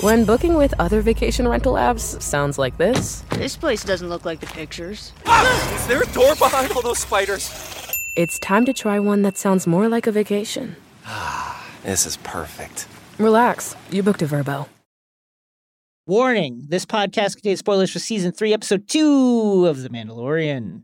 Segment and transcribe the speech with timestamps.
[0.00, 4.40] When booking with other vacation rental apps sounds like this, This place doesn't look like
[4.40, 5.12] the pictures.
[5.26, 5.74] Ah!
[5.76, 7.50] Is there a door behind all those spiders?
[8.14, 10.76] it's time to try one that sounds more like a vacation.
[11.06, 12.86] Ah, This is perfect.
[13.18, 14.66] Relax, you booked a Vrbo.
[16.06, 20.82] Warning this podcast contains spoilers for season three, episode two of The Mandalorian.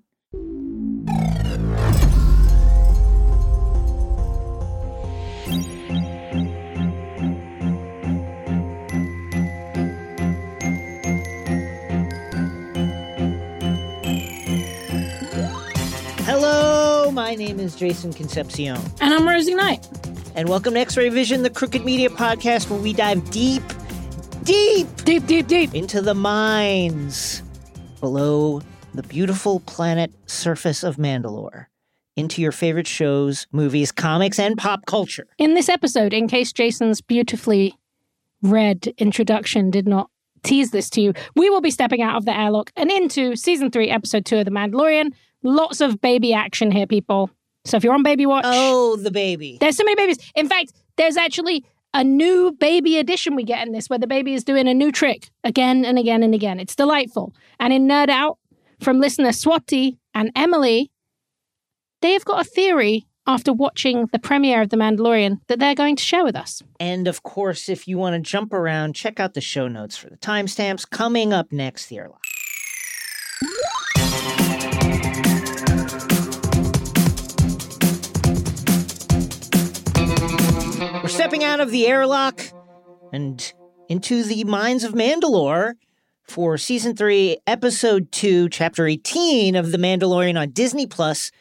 [17.28, 19.86] My name is Jason Concepcion, And I'm Rosie Knight.
[20.34, 23.62] and welcome to X Ray Vision, the Crooked Media podcast, where we dive deep,
[24.44, 25.74] deep Deep, deep, deep.
[25.74, 27.42] into the mines
[28.00, 28.62] below
[28.94, 31.66] the beautiful planet surface of Mandalore,
[32.16, 35.26] into your favorite shows, movies, comics, and pop culture.
[35.36, 37.76] In this episode, in case Jason's beautifully
[38.40, 40.08] read introduction did not
[40.44, 43.70] tease this to you, we will be stepping out of the airlock and into season
[43.70, 45.12] three, episode two of The Mandalorian.
[45.42, 47.30] Lots of baby action here, people.
[47.64, 49.58] So if you're on Baby Watch, Oh, the baby.
[49.60, 50.18] there's so many babies.
[50.34, 54.34] In fact, there's actually a new baby edition we get in this where the baby
[54.34, 56.60] is doing a new trick again and again and again.
[56.60, 57.34] It's delightful.
[57.60, 58.38] And in Nerd Out,
[58.80, 60.90] from listener Swati and Emily,
[62.02, 65.96] they have got a theory after watching the premiere of The Mandalorian that they're going
[65.96, 66.62] to share with us.
[66.80, 70.08] And of course, if you want to jump around, check out the show notes for
[70.08, 70.88] the timestamps.
[70.88, 72.22] Coming up next, the airlock.
[81.18, 82.42] Stepping out of the airlock
[83.12, 83.52] and
[83.88, 85.72] into the mines of Mandalore
[86.22, 91.32] for season three, episode two, chapter 18 of The Mandalorian on Disney Plus.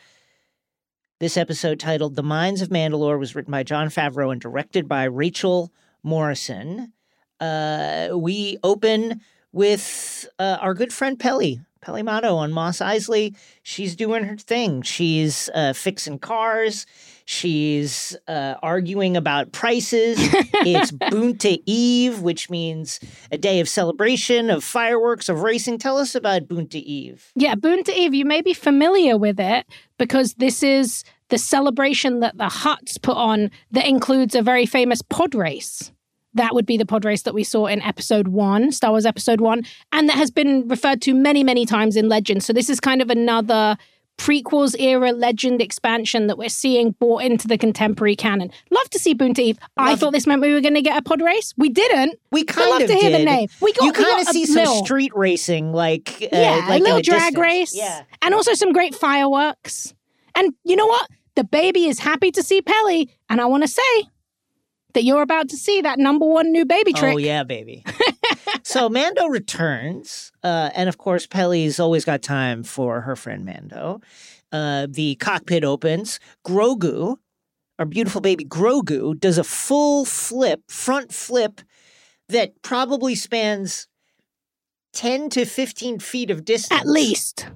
[1.19, 5.03] This episode, titled The Mines of Mandalore, was written by Jon Favreau and directed by
[5.03, 6.91] Rachel Morrison.
[7.39, 13.35] Uh, we open with uh, our good friend Peli, Peli Motto on Mos Eisley.
[13.61, 14.81] She's doing her thing.
[14.81, 16.87] She's uh, fixing cars.
[17.29, 20.17] She's uh, arguing about prices.
[20.21, 23.01] it's Boonta Eve, which means
[23.33, 25.77] a day of celebration, of fireworks, of racing.
[25.77, 27.29] Tell us about Boonta Eve.
[27.35, 29.65] Yeah, Boonta Eve, you may be familiar with it
[29.97, 35.01] because this is the celebration that the Hutts put on that includes a very famous
[35.01, 35.91] pod race.
[36.33, 39.41] That would be the pod race that we saw in episode one, Star Wars episode
[39.41, 42.41] one, and that has been referred to many, many times in Legend.
[42.41, 43.75] So this is kind of another
[44.17, 48.51] prequels era legend expansion that we're seeing brought into the contemporary canon.
[48.71, 49.59] Love to see Boonta Eve.
[49.77, 51.53] I thought this meant we were going to get a pod race.
[51.57, 52.19] We didn't.
[52.31, 53.21] We kind love of to hear did.
[53.21, 53.47] the name.
[53.61, 56.83] We got you kind of see some little- street racing, like uh, yeah, like a
[56.83, 57.37] little drag distance.
[57.37, 57.75] race.
[57.75, 59.93] Yeah, And also some great fireworks.
[60.35, 61.07] And you know what?
[61.35, 63.09] The baby is happy to see Peli.
[63.29, 63.81] And I want to say
[64.93, 67.13] that you're about to see that number one new baby trick.
[67.13, 67.83] Oh yeah, baby.
[68.67, 74.01] So Mando returns, uh, and of course Peli's always got time for her friend Mando.
[74.51, 76.19] Uh, the cockpit opens.
[76.45, 77.15] Grogu,
[77.79, 81.61] our beautiful baby Grogu, does a full flip, front flip,
[82.27, 83.87] that probably spans
[84.91, 87.47] ten to fifteen feet of distance, At least.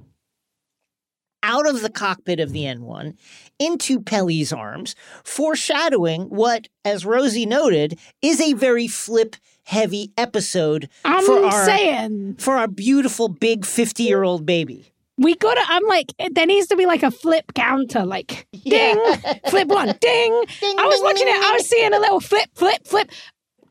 [1.43, 3.15] Out of the cockpit of the N1
[3.57, 11.25] into Peli's arms, foreshadowing what, as Rosie noted, is a very flip heavy episode I'm
[11.25, 14.91] for our saying for our beautiful big 50 year old baby.
[15.17, 15.61] we gotta.
[15.67, 18.99] I'm like, there needs to be like a flip counter, like ding,
[19.47, 20.43] flip one, ding.
[20.63, 21.35] I was watching it.
[21.35, 23.09] I was seeing a little flip, flip, flip.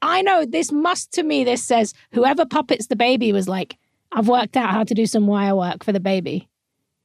[0.03, 1.45] I know this must to me.
[1.45, 3.77] This says whoever puppets the baby was like,
[4.13, 6.49] I've worked out how to do some wire work for the baby.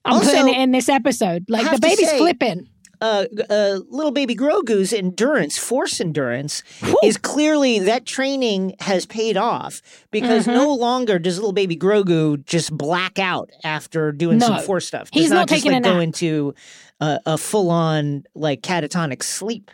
[0.05, 1.45] I'm Also, putting it in this episode.
[1.49, 2.69] Like the baby's say- flipping.
[3.01, 6.63] Uh, uh, little baby Grogu's endurance, force endurance,
[7.03, 10.55] is clearly that training has paid off because Mm-hmm.
[10.55, 15.09] no longer does little baby Grogu just black out after doing some force stuff.
[15.11, 16.03] He's Does not just taking like a go nap.
[16.03, 16.55] into
[17.01, 19.71] uh, a full on like catatonic sleep.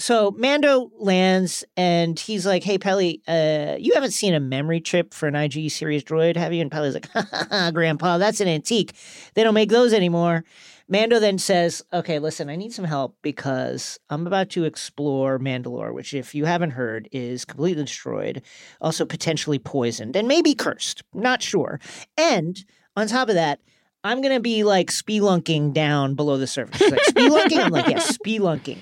[0.00, 5.12] So Mando lands and he's like, "Hey Peli, uh, you haven't seen a memory chip
[5.12, 8.40] for an IG series droid, have you?" And Peli's like, "Ha, ha, ha, "Grandpa, that's
[8.40, 8.92] an antique.
[9.34, 10.44] They don't make those anymore."
[10.88, 15.92] Mando then says, "Okay, listen, I need some help because I'm about to explore Mandalore,
[15.92, 18.40] which, if you haven't heard, is completely destroyed,
[18.80, 21.02] also potentially poisoned, and maybe cursed.
[21.12, 21.80] Not sure.
[22.16, 22.64] And
[22.96, 23.60] on top of that."
[24.04, 26.80] I'm gonna be like spelunking down below the surface.
[26.80, 27.58] Like, spelunking?
[27.58, 28.78] I'm like, yes, spelunking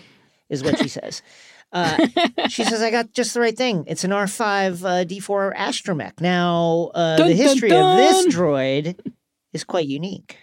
[0.48, 1.22] is what she says.
[1.72, 2.06] Uh,
[2.48, 3.84] she says, I got just the right thing.
[3.86, 6.20] It's an R5 uh, D4 astromech.
[6.20, 8.98] Now, uh, Dun, the dun, history of this droid
[9.52, 10.36] is quite unique.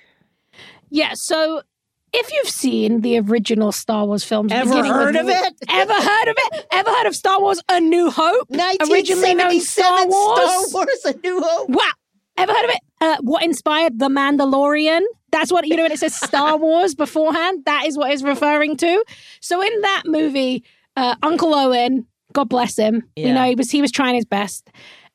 [0.89, 1.61] Yeah, so
[2.11, 5.53] if you've seen the original Star Wars films, Ever heard of it?
[5.69, 6.67] Ever heard of it?
[6.71, 8.47] Ever heard of Star Wars: A New Hope?
[8.51, 10.69] Originally known 1977 Star Wars.
[10.69, 11.69] Star Wars: A New Hope.
[11.69, 11.81] Wow.
[12.38, 12.79] Ever heard of it?
[13.01, 15.01] Uh, what inspired The Mandalorian?
[15.33, 18.77] That's what, you know, when it says Star Wars beforehand, that is what it's referring
[18.77, 19.03] to.
[19.41, 20.63] So in that movie,
[20.95, 24.69] uh, Uncle Owen, God bless him, you know, he was he was trying his best.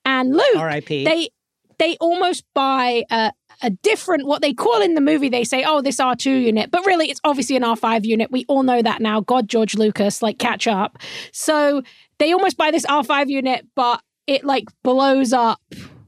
[0.05, 1.05] And Luke, R.I.P.
[1.05, 1.31] they
[1.79, 3.33] they almost buy a,
[3.63, 6.85] a different what they call in the movie they say oh this r2 unit but
[6.87, 10.39] really it's obviously an r5 unit we all know that now god george lucas like
[10.39, 10.99] catch up
[11.33, 11.83] so
[12.19, 15.61] they almost buy this r5 unit but it like blows up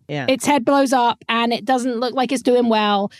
[0.08, 0.26] Yeah.
[0.28, 3.10] its head blows up and it doesn't look like it's doing well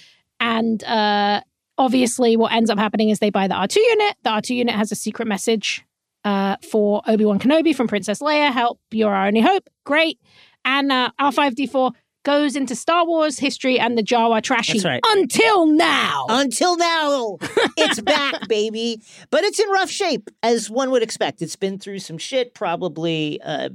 [0.41, 1.41] and uh
[1.79, 4.17] obviously what ends up happening is they buy the r2 unit.
[4.25, 5.85] The r2 unit has a secret message
[6.25, 9.69] uh for obi-wan kenobi from princess leia help you're our only hope.
[9.85, 10.19] Great.
[10.65, 11.93] And uh, r5d4
[12.23, 15.01] goes into star wars history and the jawa trashy That's right.
[15.09, 17.39] until now Until now,
[17.77, 19.01] it's back, baby.
[19.31, 21.43] But it's in rough shape, as one would expect.
[21.43, 23.71] It's been through some shit, probably, uh,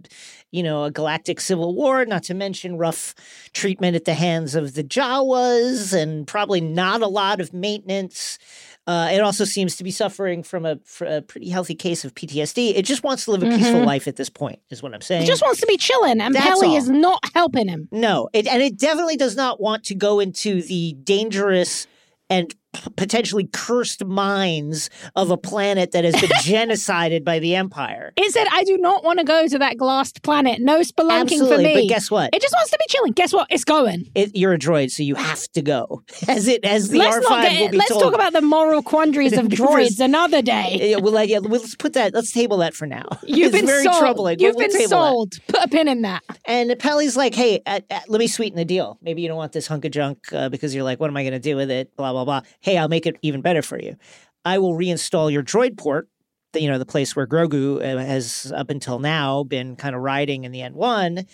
[0.51, 3.15] you know, a galactic civil war, not to mention rough
[3.53, 8.37] treatment at the hands of the Jawas, and probably not a lot of maintenance.
[8.87, 12.73] Uh, it also seems to be suffering from a, a pretty healthy case of PTSD.
[12.75, 15.23] It just wants to live a peaceful life at this point, is what I'm saying.
[15.23, 16.77] It just wants to be chilling and That's Peli all.
[16.77, 20.61] is not helping him No, it, and it definitely does not want to go into
[20.61, 21.87] the dangerous
[22.29, 28.13] and p- potentially cursed minds of a planet that has been genocided by the Empire.
[28.17, 31.55] it said i do not want to go to that glassed planet no spelunking Absolutely,
[31.55, 32.29] for me but guess what?
[32.33, 35.03] it just wants to be chilling guess what it's going It, you're a droid, so
[35.03, 36.03] you have to go.
[36.27, 38.03] As it as the let's R5 not get will be Let's told.
[38.03, 40.77] talk about the moral quandaries of droids another day.
[40.91, 42.13] Yeah, well, like, yeah, well, let's put that.
[42.13, 43.05] Let's table that for now.
[43.23, 43.99] You've it's been very sold.
[43.99, 44.39] troubling.
[44.39, 45.11] You've we'll been table that.
[45.11, 45.33] sold.
[45.47, 46.23] Put a pin in that.
[46.45, 48.97] And Peli's like, hey, uh, uh, let me sweeten the deal.
[49.01, 51.23] Maybe you don't want this hunk of junk uh, because you're like, what am I
[51.23, 51.95] going to do with it?
[51.95, 52.41] Blah, blah, blah.
[52.65, 53.95] Hey, I'll make it even better for you.
[54.43, 56.09] I will reinstall your droid port,
[56.51, 60.01] the, you know, the place where Grogu uh, has up until now been kind of
[60.01, 61.27] riding in the N1.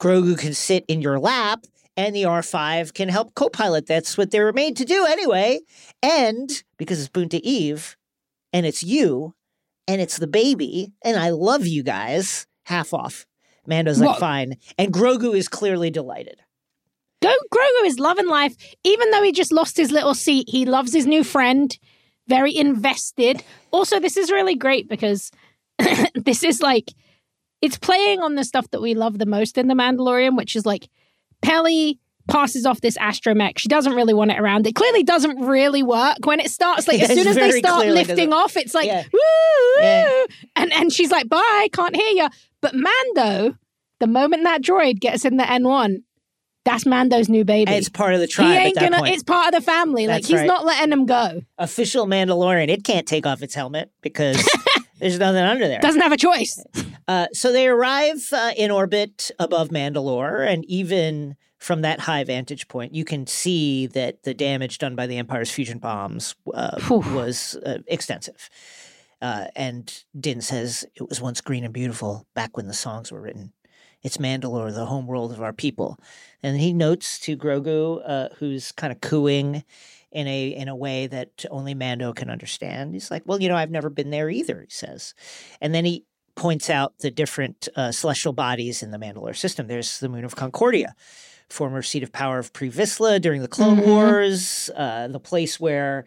[0.00, 1.66] Grogu can sit in your lap
[1.96, 3.86] and the R5 can help co pilot.
[3.86, 5.60] That's what they were made to do anyway.
[6.02, 7.96] And because it's Boonta Eve
[8.52, 9.36] and it's you
[9.86, 13.24] and it's the baby and I love you guys, half off.
[13.68, 14.18] Mando's like, What?
[14.18, 14.56] fine.
[14.78, 16.40] And Grogu is clearly delighted.
[17.20, 18.54] Go Grogu is loving life.
[18.84, 21.76] Even though he just lost his little seat, he loves his new friend.
[22.28, 23.42] Very invested.
[23.70, 25.30] Also, this is really great because
[26.14, 26.92] this is like
[27.60, 30.64] it's playing on the stuff that we love the most in The Mandalorian, which is
[30.64, 30.88] like
[31.42, 31.98] Peli
[32.28, 33.58] passes off this astromech.
[33.58, 34.66] She doesn't really want it around.
[34.66, 36.86] It clearly doesn't really work when it starts.
[36.86, 39.02] Like as soon as they start lifting doesn't- off, it's like Yeah.
[39.12, 39.18] woo,
[39.78, 39.82] woo.
[39.82, 40.24] Yeah.
[40.56, 42.28] and and she's like, "Bye, can't hear you."
[42.60, 43.56] But Mando,
[43.98, 46.02] the moment that droid gets in the N1,
[46.64, 47.72] that's Mando's new baby.
[47.72, 48.50] It's part of the tribe.
[48.50, 48.98] he ain't gonna.
[48.98, 49.14] point.
[49.14, 50.06] It's part of the family.
[50.06, 50.46] Like he's right.
[50.46, 51.42] not letting him go.
[51.56, 52.68] Official Mandalorian.
[52.68, 54.36] It can't take off its helmet because
[54.98, 55.80] there's nothing under there.
[55.80, 56.62] Doesn't have a choice.
[57.06, 62.68] Uh, so they arrive uh, in orbit above Mandalore, and even from that high vantage
[62.68, 67.56] point, you can see that the damage done by the Empire's fusion bombs uh, was
[67.66, 68.48] uh, extensive.
[69.20, 73.20] Uh, and Din says it was once green and beautiful back when the songs were
[73.20, 73.52] written.
[74.02, 75.98] It's Mandalore, the home world of our people.
[76.42, 79.64] And he notes to Grogu, uh, who's kind of cooing
[80.12, 82.94] in a in a way that only Mando can understand.
[82.94, 85.14] He's like, "Well, you know, I've never been there either." He says,
[85.60, 86.04] and then he
[86.36, 89.66] points out the different uh, celestial bodies in the Mandalore system.
[89.66, 90.94] There's the moon of Concordia,
[91.50, 93.86] former seat of power of Pre Vizsla during the Clone Mhm.
[93.86, 96.06] Wars, uh, the place where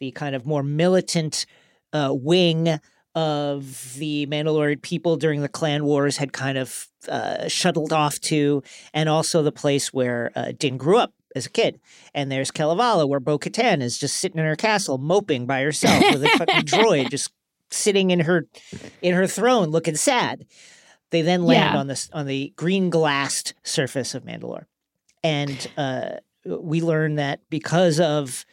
[0.00, 1.46] the kind of more militant
[1.92, 2.78] uh, wing
[3.18, 8.62] of the Mandalorian people during the Clan Wars had kind of uh, shuttled off to,
[8.94, 11.80] and also the place where uh, Din grew up as a kid.
[12.14, 16.02] And there's Kalevala, where Bo Katan is just sitting in her castle, moping by herself
[16.12, 17.32] with a fucking droid just
[17.70, 18.46] sitting in her
[19.02, 20.46] in her throne, looking sad.
[21.10, 21.80] They then land Yeah.
[21.80, 24.66] on this on the green glassed surface of Mandalore,
[25.24, 26.10] and uh,
[26.44, 28.44] we learn that because of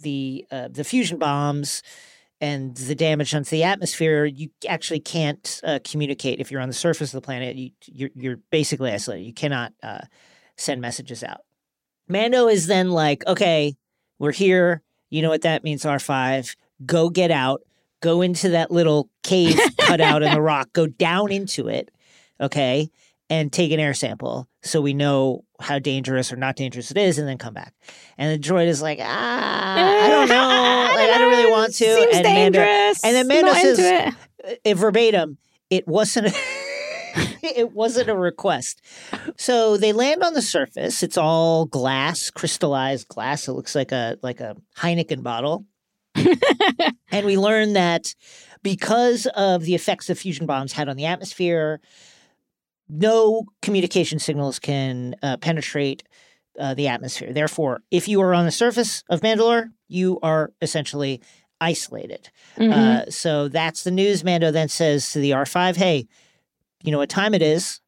[0.00, 1.82] the uh, the fusion bombs
[2.40, 6.74] and the damage onto the atmosphere, you actually can't uh, communicate if you're on the
[6.74, 7.56] surface of the planet.
[7.56, 9.24] You, you're, you're basically isolated.
[9.24, 10.00] You cannot uh,
[10.56, 11.42] send messages out.
[12.08, 13.76] Mando is then like, okay,
[14.18, 14.82] we're here.
[15.10, 16.56] You know what that means, R5.
[16.86, 17.62] Go get out.
[18.00, 20.72] Go into that little cave cut out in the rock.
[20.72, 21.90] Go down into it,
[22.40, 22.90] okay,
[23.28, 27.18] and take an air sample so we know how dangerous or not dangerous it is,
[27.18, 27.74] and then come back.
[28.18, 30.34] And the droid is like, ah, I don't know.
[30.34, 31.84] Like, I don't really want to.
[31.84, 33.04] Seems and Mando- dangerous.
[33.04, 34.16] and then Mando Not says, into
[34.64, 34.74] it.
[34.76, 35.38] verbatim,
[35.70, 36.34] it wasn't.
[37.42, 38.82] it wasn't a request.
[39.36, 41.02] So they land on the surface.
[41.02, 43.48] It's all glass, crystallized glass.
[43.48, 45.66] It looks like a like a Heineken bottle.
[47.10, 48.14] and we learn that
[48.62, 51.80] because of the effects the fusion bombs had on the atmosphere,
[52.90, 56.02] no communication signals can uh, penetrate
[56.58, 57.32] uh, the atmosphere.
[57.32, 61.20] Therefore, if you are on the surface of Mandalore, you are essentially
[61.60, 62.30] isolated.
[62.56, 62.72] Mhm.
[62.72, 64.24] Uh, so that's the news.
[64.24, 66.06] Mando then says to the R5, hey,
[66.82, 67.80] you know what time it is?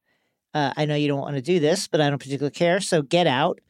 [0.54, 2.80] Uh, I know you don't want to do this, but I don't particularly care.
[2.80, 3.61] So get out,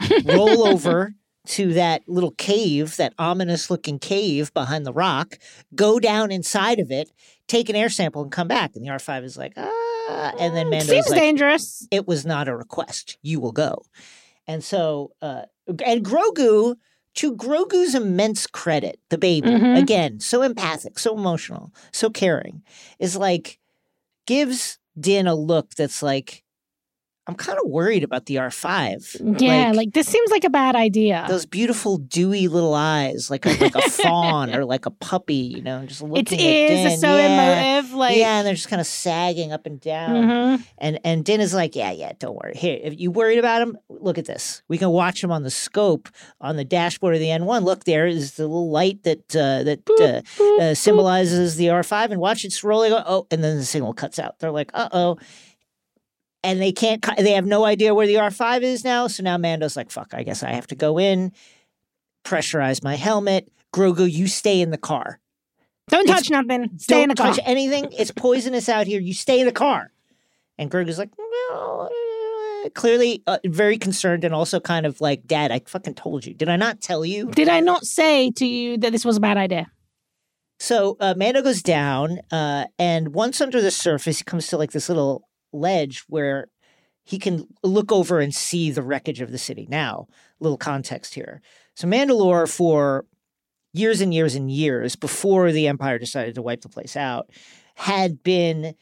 [0.24, 1.14] roll over
[1.46, 5.38] to that little cave, that ominous looking cave behind the rock,
[5.74, 7.10] go down inside of it,
[7.48, 8.76] take an air sample, and come back.
[8.76, 9.87] And the R5 is like, ah.
[10.08, 11.86] And then Mando's Seems like, dangerous.
[11.90, 13.18] it was not a request.
[13.22, 13.82] You will go.
[14.46, 15.42] And so, uh,
[15.84, 16.76] and Grogu,
[17.14, 19.76] to Grogu's immense credit, the baby, Mhm.
[19.78, 22.62] again, so empathic, so emotional, so caring,
[22.98, 23.58] is like,
[24.26, 26.44] gives Din a look that's like,
[27.28, 29.38] I'm kind of worried about the R5.
[29.38, 31.26] Yeah, like, this seems like a bad idea.
[31.28, 35.60] those beautiful dewy little eyes, like a, like a fawn or like a puppy, you
[35.60, 37.74] know, just looking its at ears are so yeah.
[37.76, 37.92] emotive.
[37.92, 40.24] Like, yeah, and they're just kind of sagging up and down.
[40.24, 40.64] mhm.
[40.78, 42.54] And and Din is like, yeah, yeah, don't worry.
[42.56, 44.62] Here, if you worried about him, look at this.
[44.68, 46.08] We can watch him on the scope
[46.40, 47.62] on the dashboard of the N1.
[47.62, 50.76] Look, there is the little light that uh, that uh, Boop, uh, boop.
[50.78, 52.92] symbolizes the R5, and watch it's rolling.
[52.94, 54.38] Oh, and then the signal cuts out.
[54.38, 55.18] They're like, uh oh.
[56.44, 57.04] And they can't.
[57.18, 59.08] They have no idea where the R5 is now.
[59.08, 60.14] So now Mando's like, fuck.
[60.14, 61.32] I guess I have to go in,
[62.24, 63.50] pressurize my helmet.
[63.74, 65.20] Grogu, you stay in the car.
[65.88, 66.70] Don't It's- touch nothing.
[66.78, 67.34] Stay Don't in the car.
[67.34, 67.88] touch anything.
[67.98, 69.00] It's poisonous out here.
[69.00, 69.90] You stay in the car.
[70.58, 71.10] And Grogu's like,
[71.50, 71.88] no.
[71.90, 76.34] uh," Clearly, uh, very concerned and also kind of like, Dad, I fucking told you.
[76.34, 77.30] Did I not tell you?
[77.30, 79.70] Did I not say to you that this was a bad idea?
[80.58, 84.72] So uh, Mando goes down, uh, and once under the surface, he comes to like
[84.72, 86.48] this little ledge where
[87.04, 89.66] he can look over and see the wreckage of the city.
[89.70, 90.08] Now,
[90.40, 91.40] little context here.
[91.74, 93.06] So Mandalore, for
[93.72, 97.30] years and years and years before the Empire decided to wipe the place out,
[97.76, 98.74] had been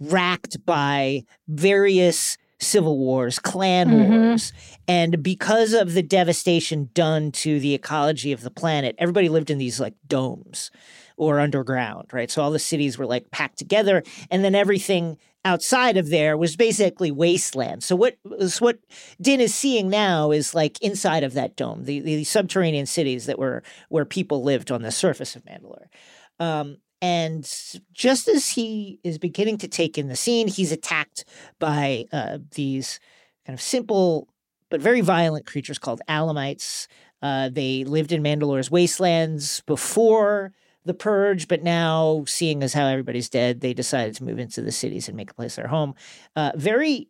[0.00, 4.08] racked by various civil wars, clan Mhm.
[4.08, 4.52] wars.
[4.86, 9.58] And because of the devastation done to the ecology of the planet, everybody lived in
[9.58, 10.70] these like domes
[11.16, 12.30] or underground, right?
[12.30, 16.56] So all the cities were like packed together, and then everything outside of there was
[16.56, 17.82] basically wasteland.
[17.82, 18.78] So what was what
[19.20, 23.38] Din is seeing now is like inside of that dome, the, the subterranean cities that
[23.38, 25.86] were where people lived on the surface of Mandalore.
[26.38, 27.42] Um, and
[27.92, 31.24] just as he is beginning to take in the scene, he's attacked
[31.58, 33.00] by uh, these
[33.44, 34.28] kind of simple
[34.70, 36.86] but very violent creatures called Alamites.
[37.20, 40.52] Uh, they lived in Mandalore's wastelands before
[40.84, 44.72] the purge, but now, seeing as how everybody's dead, they decided to move into the
[44.72, 45.94] cities and make a place their home.
[46.34, 47.08] Uh, very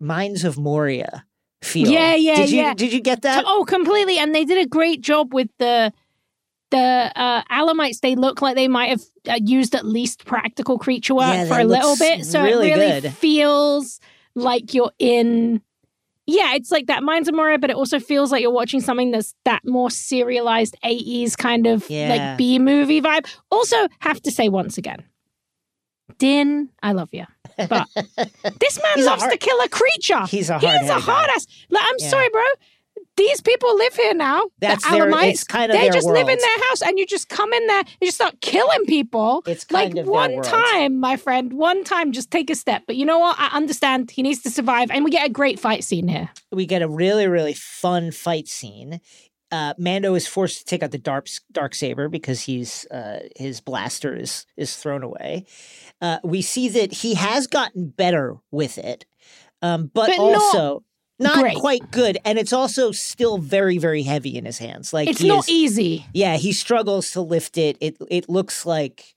[0.00, 1.26] Mines of Moria
[1.62, 1.90] feel.
[1.90, 2.74] Yeah, yeah, did you, yeah.
[2.74, 3.44] Did you get that?
[3.46, 4.16] oh, completely.
[4.18, 5.92] And they did a great job with the
[6.70, 8.00] the uh, Alamites.
[8.00, 11.58] They look like they might have uh, used at least practical creature work Yeah, for
[11.58, 13.12] a little bit, so really it really good.
[13.12, 14.00] feels
[14.34, 15.60] like you're in.
[16.32, 19.10] Yeah, it's like that Mines of Moria, but it also feels like you're watching something
[19.10, 22.08] that's that more serialized 80s kind of Yeah.
[22.14, 23.26] like B movie vibe.
[23.50, 25.02] Also, have to say once again,
[26.18, 27.24] Din, I love you.
[27.56, 27.88] But
[28.60, 30.24] this man loves hard- to kill a creature.
[30.26, 31.46] He's a hard He's a hard ass.
[31.68, 32.08] Like, I'm Yeah.
[32.08, 32.42] sorry, bro.
[33.20, 34.40] These people live here now.
[34.60, 35.46] That's the their- Alamites.
[35.46, 37.88] kind of they just live in their house, and you just come in there and
[38.00, 39.42] you start killing people.
[39.46, 40.44] It's like kind of their one world.
[40.44, 41.52] time, my friend.
[41.52, 42.84] One time, just take a step.
[42.86, 43.36] But you know what?
[43.38, 44.10] I understand.
[44.10, 46.30] He needs to survive, and we get a great fight scene here.
[46.50, 49.00] we get a really really fun fight scene.
[49.52, 53.60] Uh, Mando is forced to take out the dark dark saber because he's uh, his
[53.60, 55.44] blaster is is thrown away.
[56.00, 59.04] Uh, we see that he has gotten better with it,
[59.60, 60.84] um, but, But also
[61.20, 61.56] not, great.
[61.56, 64.92] quite good, and it's also still very very heavy in his hands.
[64.92, 66.06] Like It's not is- easy.
[66.12, 67.76] yeah, he struggles to lift it.
[67.80, 69.14] It it looks like,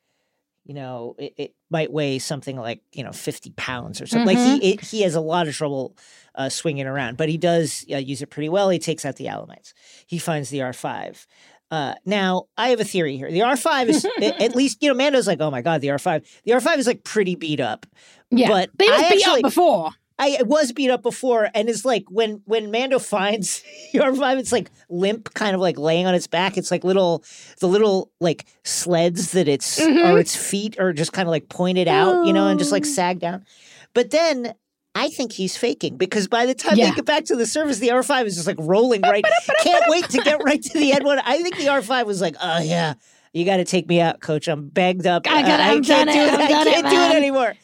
[0.66, 4.38] you know, it, it might weigh something like you know fifty pounds or something.
[4.38, 4.52] Mm-hmm.
[4.54, 5.96] Like he it, he has a lot of trouble
[6.36, 8.70] uh, swinging around, but he does uh, use it pretty well.
[8.70, 9.74] He takes out the Alamites.
[10.08, 11.26] He finds the R five.
[11.72, 13.32] Uh, now I have a theory here.
[13.32, 15.98] The R five is at least you know Mando's like, oh my god, the R
[16.00, 16.24] five.
[16.44, 17.86] The R five is like pretty beat up.
[18.30, 19.92] Yeah, But he was I beat actually- up before.
[20.20, 24.52] I was beat up before, and it's like when when Mando finds your five, it's
[24.52, 26.58] like limp, kind of like laying on its back.
[26.58, 27.24] It's like little
[27.60, 30.14] the little like sleds that its Mhm.
[30.14, 32.84] or its feet are just kind of like pointed out, you know, and just like
[32.86, 32.90] Oh.
[32.90, 33.44] sag down.
[33.94, 34.54] But then
[34.96, 36.90] I think he's faking because by the time Yeah.
[36.92, 39.26] they get back to the surface, the R five is just like rolling right.
[39.64, 41.22] Can't wait to get right to the N1.
[41.26, 42.94] I think the R five was like, oh yeah.
[43.34, 44.48] You got to take me out, Coach.
[44.48, 45.26] I'm bagged up.
[45.28, 46.28] I gotta- Uh, I'm can't done do it.
[46.28, 46.34] it.
[46.34, 47.56] I'm I can't do it anymore.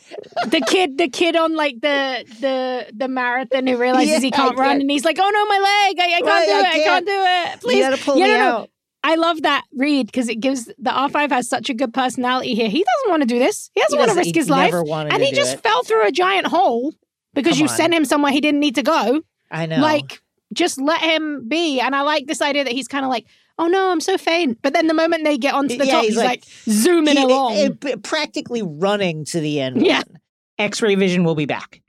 [0.47, 4.57] the kid, the kid on like the the the marathon who realizes Yeah, he can't
[4.57, 4.81] run, can't.
[4.81, 5.99] and he's like, "Oh no, my leg!
[5.99, 6.65] I, I can't Right, do I it!
[6.65, 6.83] I can't.
[6.85, 7.13] can't do
[7.55, 7.61] it!
[7.61, 8.67] Please, You got to pull Yeah, me no, no.
[9.03, 12.67] I love that read because it gives the R5 has such a good personality here.
[12.67, 13.69] He doesn't want to do this.
[13.75, 14.73] He doesn't He want to risk his life.
[14.73, 15.61] And he just it.
[15.63, 16.93] fell through a giant hole
[17.35, 17.77] because Come you on.
[17.77, 19.21] sent him somewhere he didn't need to go.
[19.51, 19.77] I know.
[19.79, 20.21] Like,
[20.51, 21.79] just let him be.
[21.79, 23.25] And I like this idea that he's kind of like,
[23.59, 24.57] oh no, I'm so faint.
[24.63, 27.17] But then the moment they get onto the Yeah, top, he's he's, like- like, zooming
[27.17, 27.53] He- along.
[27.57, 29.85] it- it- practically running to the end.
[29.85, 29.97] Yeah.
[30.07, 30.19] one.
[30.57, 31.81] X-ray vision will be back.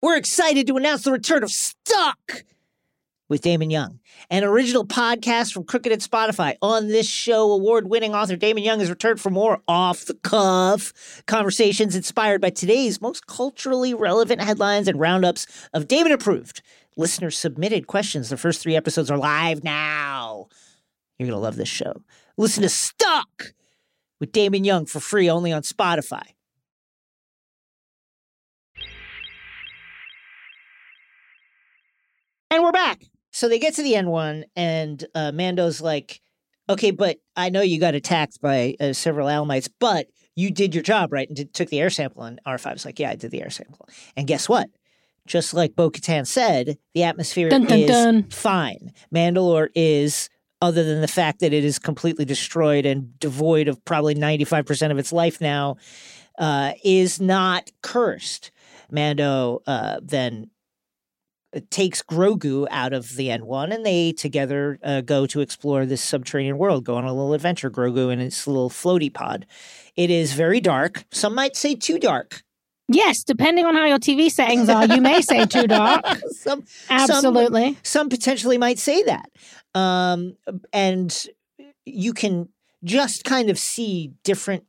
[0.00, 2.44] We're excited to announce the return of Stuck
[3.28, 3.98] with Damon Young,
[4.30, 6.54] an original podcast from Crooked and Spotify.
[6.62, 12.50] On this show, award-winning author Damon Young has returned for more off-the-cuff conversations inspired by
[12.50, 16.62] today's most culturally relevant headlines and roundups of Damon approved.
[16.98, 18.28] Listeners submitted questions.
[18.28, 20.48] The first three episodes are live now.
[21.16, 21.94] You're going to love this show.
[22.36, 23.54] Listen to Stuck
[24.18, 26.22] with Damon Young for free only on Spotify.
[32.50, 33.04] And we're back.
[33.30, 36.20] So they get to the N1, and uh, Mando's like,
[36.68, 40.82] okay, but I know you got attacked by uh, several Alamites, but you did your
[40.82, 41.28] job, right?
[41.28, 42.24] And took the air sample.
[42.24, 43.88] And R5's like, yeah, I did the air sample.
[44.16, 44.68] And guess what?
[45.28, 48.22] Just like Bo Katan said, the atmosphere Dun, dun, is dun.
[48.30, 48.92] fine.
[49.14, 50.28] Mandalore is,
[50.60, 54.98] other than the fact that it is completely destroyed and devoid of probably 95% of
[54.98, 55.76] its life now,
[56.38, 58.50] uh, is not cursed.
[58.90, 60.50] Mando uh, then
[61.70, 66.58] takes Grogu out of the N1 and they together uh, go to explore this subterranean
[66.58, 69.46] world, go on a little adventure, Grogu in its little floaty pod.
[69.96, 71.04] It is very dark.
[71.10, 72.42] Some might say too dark.
[72.88, 76.04] Yes, depending on how your TV settings are, you may say too dark.
[76.32, 77.76] Some Absolutely.
[77.82, 79.30] some potentially might say that.
[79.74, 80.36] Um,
[80.72, 81.26] and
[81.84, 82.48] you can
[82.84, 84.64] just kind of see different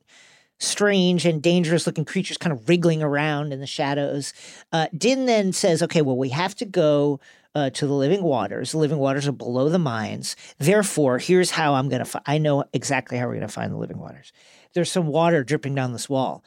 [0.58, 4.34] strange and dangerous looking creatures kind of wriggling around in the shadows.
[4.72, 7.18] Uh, Din then says, okay, well, we have to go
[7.54, 8.72] uh, to the living waters.
[8.72, 10.36] The living waters are below the mines.
[10.58, 13.72] Therefore, here's how I'm going to, fi- I know exactly how we're going to find
[13.72, 14.32] the living waters.
[14.74, 16.44] There's some water dripping down this wall.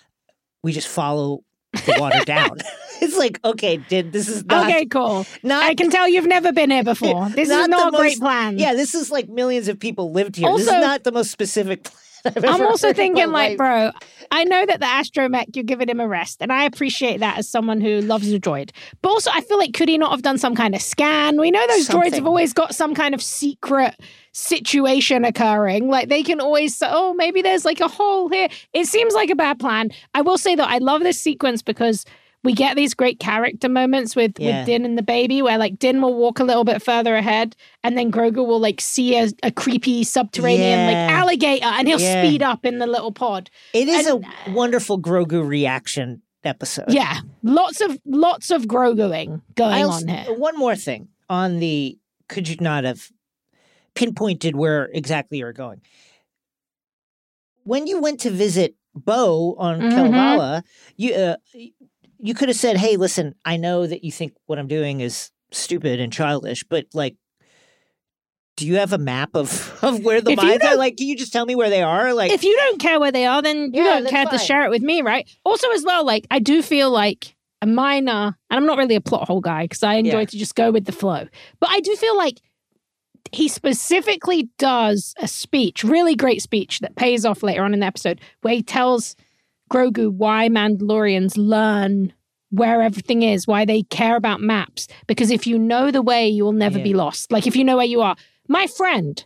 [0.61, 1.43] We just follow
[1.85, 2.57] the water down.
[3.01, 5.25] it's like, okay, Din, this is not, okay, cool.
[5.43, 7.29] not I can tell you've never been here before.
[7.35, 8.57] This Not is not a great plan.
[8.57, 10.51] Yeah, this is like millions of people lived here.
[10.57, 11.97] this is not the most specific plan
[12.35, 13.91] I'm also thinking, like, bro,
[14.31, 17.49] I know that the astromech, you're giving him a rest, and I appreciate that as
[17.49, 18.71] someone who loves a droid.
[19.01, 21.39] But also, I feel like, could he not have done some kind of scan?
[21.39, 23.99] We know those droids have always got some kind of secret
[24.31, 25.89] situation occurring.
[25.89, 28.47] Like, they can always say, oh, maybe there's like a hole here.
[28.73, 29.91] It seems like a bad plan.
[30.13, 32.05] I will say, though, I love this sequence because.
[32.43, 34.59] We get these great character moments with, Yeah.
[34.59, 37.55] with Din and the baby, where like Din will walk a little bit further ahead,
[37.83, 40.87] and then Grogu will like see a, a creepy subterranean Yeah.
[40.87, 42.21] like alligator, and he'll Yeah.
[42.21, 43.49] speed up in the little pod.
[43.73, 46.85] It is and- a wonderful Grogu reaction episode.
[46.89, 50.33] Yeah, lots of lots of Groguing going also- on here.
[50.37, 53.09] One more thing on the could you not have
[53.95, 55.79] pinpointed where exactly you're going?
[57.63, 59.91] When you went to visit Bo on Mhm.
[59.95, 60.63] Kalevala,
[60.97, 61.35] you uh,
[62.23, 65.29] you could have said, "Hey, listen, I know that you think what I'm doing is
[65.51, 67.15] stupid and childish, but like."
[68.55, 70.77] Do you have a map of, of where the mines are?
[70.77, 72.13] Like, can you just tell me where they are?
[72.13, 74.63] Like, If you don't care where they are, then you Yeah, don't care to share
[74.65, 75.27] it with me, right?
[75.43, 79.01] Also, as well, like I do feel like a minor, and I'm not really a
[79.01, 80.25] plot hole guy because I enjoy Yeah.
[80.25, 81.27] to just go with the flow.
[81.59, 82.41] But I do feel like
[83.31, 87.87] he specifically does a speech, really great speech that pays off later on in the
[87.87, 89.15] episode, where he tells
[89.73, 92.13] Grogu why Mandalorians learn
[92.51, 94.87] where everything is, why they care about maps.
[95.07, 96.83] Because if you know the way, you will never Yeah.
[96.83, 97.31] be lost.
[97.31, 98.15] Like if you know where you are.
[98.47, 99.23] My friend,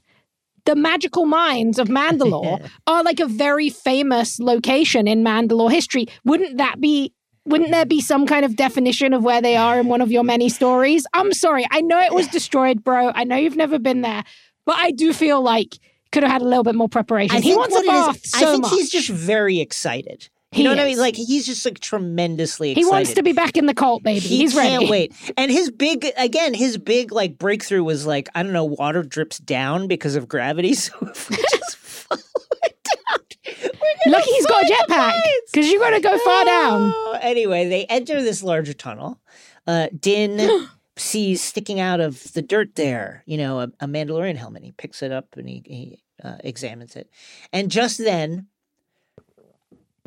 [0.65, 6.05] the magical mines of Mandalore are like a very famous location in Mandalore history.
[6.23, 7.11] Wouldn't that be
[7.45, 10.23] wouldn't there be some kind of definition of where they are in one of your
[10.23, 11.05] many stories?
[11.13, 11.65] I'm sorry.
[11.71, 13.11] I know it was destroyed, bro.
[13.15, 14.23] I know you've never been there,
[14.65, 15.77] but I do feel like
[16.11, 17.35] could have had a little bit more preparation.
[17.37, 18.71] I he wants a it is- bath so I think much.
[18.73, 20.29] he's just very excited.
[20.53, 20.97] You He know what I mean?
[20.97, 22.85] Like he's just like tremendously excited.
[22.85, 24.19] he wants to be back in the cult, baby.
[24.21, 24.69] He he's ready.
[24.69, 25.13] can't wait.
[25.35, 29.39] And his big again, his big like breakthrough was like I don't know, water drips
[29.39, 30.73] down because of gravity.
[30.75, 32.21] So if we just follow
[32.63, 36.91] it down, Lucky he's got a jetpack because you got to go far down.
[36.95, 39.19] Oh, Anyway, they enter this larger tunnel.
[39.65, 44.63] Uh, Din sees sticking out of the dirt there, you know, a, a Mandalorian helmet.
[44.63, 47.09] He picks it up and he, he uh, examines it.
[47.51, 48.47] And just then,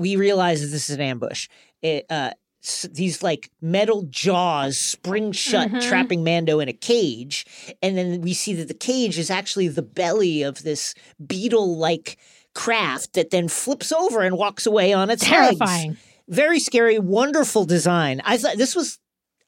[0.00, 1.48] we realize that this is an ambush.
[1.82, 2.30] It, uh,
[2.64, 5.82] s- these like metal jaws spring shut, Mhm.
[5.88, 7.46] trapping Mando in a cage.
[7.82, 10.94] And then we see that the cage is actually the belly of this
[11.26, 12.16] beetle like
[12.54, 15.96] craft that then flips over and walks away on its legs Terrifying.
[16.28, 18.20] very scary, wonderful design.
[18.24, 18.98] I thought this was,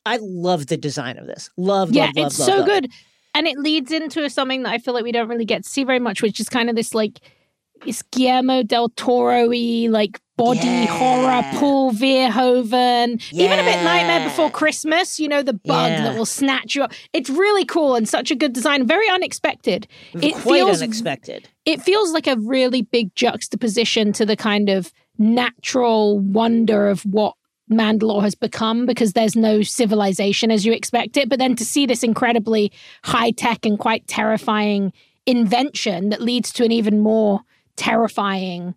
[0.07, 1.51] I love the design of this.
[1.57, 2.67] Love, Yeah, love, love, it's love, so love.
[2.67, 2.89] good.
[3.35, 5.85] and it leads into something that I feel like we don't really get to see
[5.85, 7.19] very much, which is kind of this like
[7.87, 10.87] it's Guillermo del Toro-y like body Yeah.
[10.87, 15.21] horror, Paul Verhoeven, even a bit Nightmare Before Christmas.
[15.21, 16.03] You know the bug Yeah.
[16.05, 16.93] that will snatch you up.
[17.13, 19.87] It's really cool and such a good design, very unexpected.
[20.15, 21.49] It Quite feels unexpected.
[21.65, 27.35] it feels like a really big juxtaposition to the kind of natural wonder of what
[27.71, 31.29] Mandalore has become because there's no civilization as you expect it.
[31.29, 32.73] But then to see this incredibly
[33.05, 34.93] high tech and quite terrifying
[35.27, 37.41] invention that leads to an even more
[37.77, 38.75] terrifying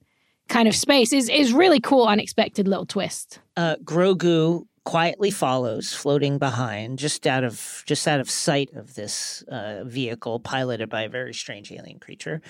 [0.47, 3.39] kind of space is is really cool, unexpected little twist.
[3.57, 9.43] Uh, Grogu quietly follows, floating behind, just out of just out of sight of this
[9.49, 12.41] uh, vehicle piloted by a very strange alien creature.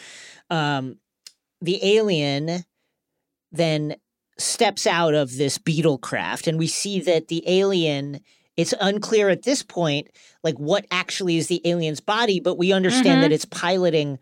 [0.50, 0.98] Um,
[1.62, 2.66] the alien
[3.52, 3.96] then
[4.38, 8.20] steps out of this beetle craft, and we see that the alien.
[8.58, 10.08] It's unclear at this point,
[10.42, 13.22] like what actually is the alien's body, but we understand Mhm.
[13.24, 14.18] that it's piloting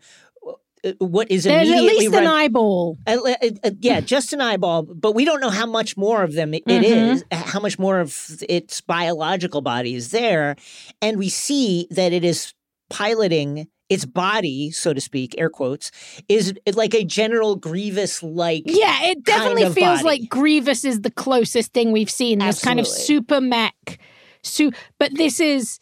[0.98, 2.98] what is There's at least an eyeball.
[3.06, 6.34] uh, uh, uh, yeah, just an eyeball, but we don't know how much more of
[6.34, 6.82] them it Mhm.
[6.82, 10.56] is, how much more of its biological body is there.
[11.00, 12.52] And we see that it is
[12.90, 15.90] piloting its body, so to speak, air quotes,
[16.28, 18.62] is like a General Grievous like.
[18.66, 20.20] Yeah, it definitely of feels body.
[20.20, 22.38] like Grievous is the closest thing we've seen.
[22.38, 23.98] This kind of super mech,
[24.42, 25.78] su- but this is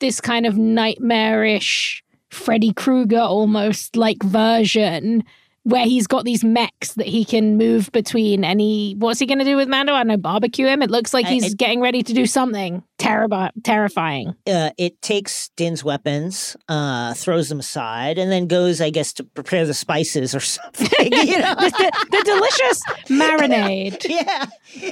[0.00, 2.03] this kind of nightmarish
[2.34, 5.24] Freddy Krueger almost like version
[5.64, 8.44] where he's got these mechs that he can move between.
[8.44, 9.92] And he, what's he going to do with Mando?
[9.94, 10.82] I don't know, barbecue him.
[10.82, 14.34] It looks like he's I- getting ready to do something terrible, terrifying.
[14.46, 19.24] Uh, it takes Din's weapons, uh, throws them aside, and then goes, I guess, to
[19.24, 21.12] prepare the spices or something.
[21.12, 21.54] You know?
[21.58, 24.04] the, the, the delicious marinade.
[24.08, 24.46] yeah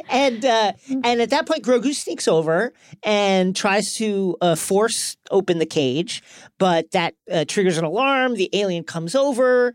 [0.09, 5.59] and uh and at that point grogu sneaks over and tries to uh, force open
[5.59, 6.23] the cage
[6.59, 9.75] but that uh, triggers an alarm the alien comes over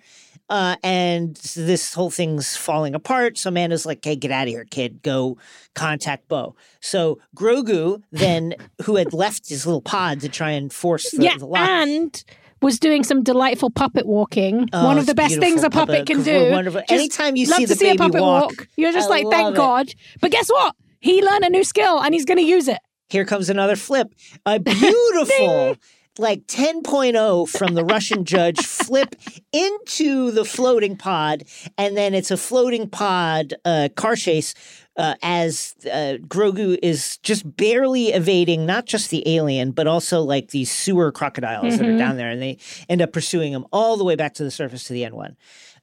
[0.49, 3.38] uh, and this whole thing's falling apart.
[3.38, 5.01] So Amanda's like, "Hey, get out of here, kid!
[5.03, 5.38] Go
[5.75, 11.12] contact Bo." So Grogu then, who had left his little pod to try and force
[11.12, 12.23] the, yeah, the lock, and
[12.62, 14.69] was doing some delightful puppet walking.
[14.73, 16.49] Oh, One of the best things a puppet, can do.
[16.51, 16.81] Wonderful.
[16.81, 19.21] Just Anytime you love see to the see baby a puppet walk, You're just I
[19.21, 19.57] like, thank it.
[19.57, 19.93] God.
[20.21, 20.75] But guess what?
[20.99, 22.79] He learned a new skill and he's going to use it.
[23.10, 24.07] Here comes another flip.
[24.45, 24.60] A
[25.12, 25.77] beautiful,
[26.19, 29.15] like 10.0 from the Russian judge flip
[29.51, 31.43] into the floating pod.
[31.77, 34.53] And then it's a floating pod uh, car chase
[34.97, 40.49] uh, as uh, Grogu is just barely evading not just the alien, but also like
[40.49, 41.97] these sewer crocodiles that are Mhm.
[41.99, 42.30] down there.
[42.32, 42.58] And they
[42.89, 45.36] end up pursuing him all the way back to the surface to the N1.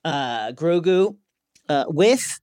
[0.04, 1.16] Uh, Grogu
[1.68, 2.40] uh, with.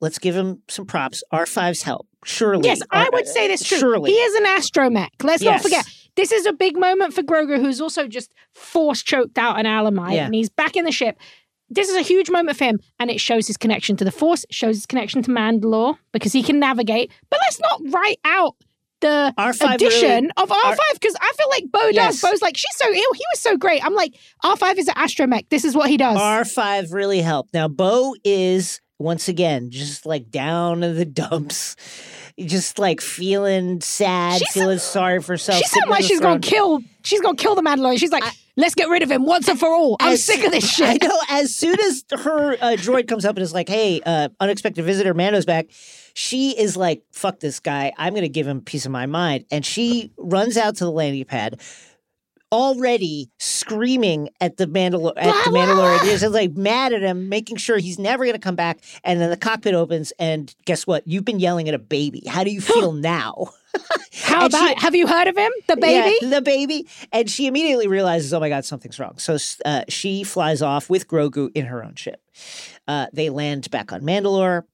[0.00, 1.22] Let's give him some props.
[1.32, 2.08] R5's help.
[2.24, 2.68] Surely.
[2.68, 3.78] Yes, I would say this true.
[3.78, 4.10] Surely.
[4.12, 5.08] He is an astromech.
[5.22, 5.84] Let's not forget.
[6.16, 10.14] This is a big moment for Grogu, who's also just force choked out an Alamite,
[10.14, 10.26] Yeah.
[10.26, 11.18] and he's back in the ship.
[11.70, 14.44] This is a huge moment for him, and it shows his connection to the Force,
[14.44, 17.10] it shows his connection to Mandalore because he can navigate.
[17.30, 18.56] But let's not write out
[19.00, 22.20] the R5 addition really- of R5 because I feel like Bo Yes.
[22.20, 22.30] does.
[22.30, 23.12] Bo's like, she's so ill.
[23.14, 23.82] He was so great.
[23.84, 25.48] I'm like, R5 is an astromech.
[25.48, 26.18] This is what he does.
[26.18, 27.54] R5 really helped.
[27.54, 31.76] Now, Bo is once again just like down in the dumps,
[32.38, 35.58] just like feeling sad, She's- feeling sorry for herself.
[35.58, 36.80] she sounds like she's gonna kill.
[37.04, 37.98] She's gonna kill the Mandalorian.
[37.98, 38.22] She's like,
[38.56, 39.96] let's get rid of him once and for all.
[40.00, 41.02] I'm As- sick of this shit.
[41.02, 41.18] I know.
[41.28, 45.12] As soon as her uh, droid comes up and is like, "Hey, uh, unexpected visitor,
[45.14, 45.66] Mando's back,"
[46.14, 47.92] she is like, "Fuck this guy!
[47.98, 50.92] I'm gonna give him a piece of my mind." And she runs out to the
[50.92, 51.60] landing pad,
[52.52, 57.78] already screaming at the Mandalor at the Mandalorian, just like mad at him, making sure
[57.78, 58.80] he's never gonna come back.
[59.02, 61.06] And then the cockpit opens, and guess what?
[61.08, 62.22] You've been yelling at a baby.
[62.28, 63.48] How do you feel now?
[64.22, 64.82] How And she- about?
[64.82, 65.50] have you heard of him?
[65.66, 66.16] The baby.
[66.20, 66.86] Yeah, the baby.
[67.10, 69.16] And she immediately realizes, oh my God, something's wrong.
[69.18, 72.20] So uh, she flies off with Grogu in her own ship.
[72.86, 74.64] Uh, they land back on Mandalore.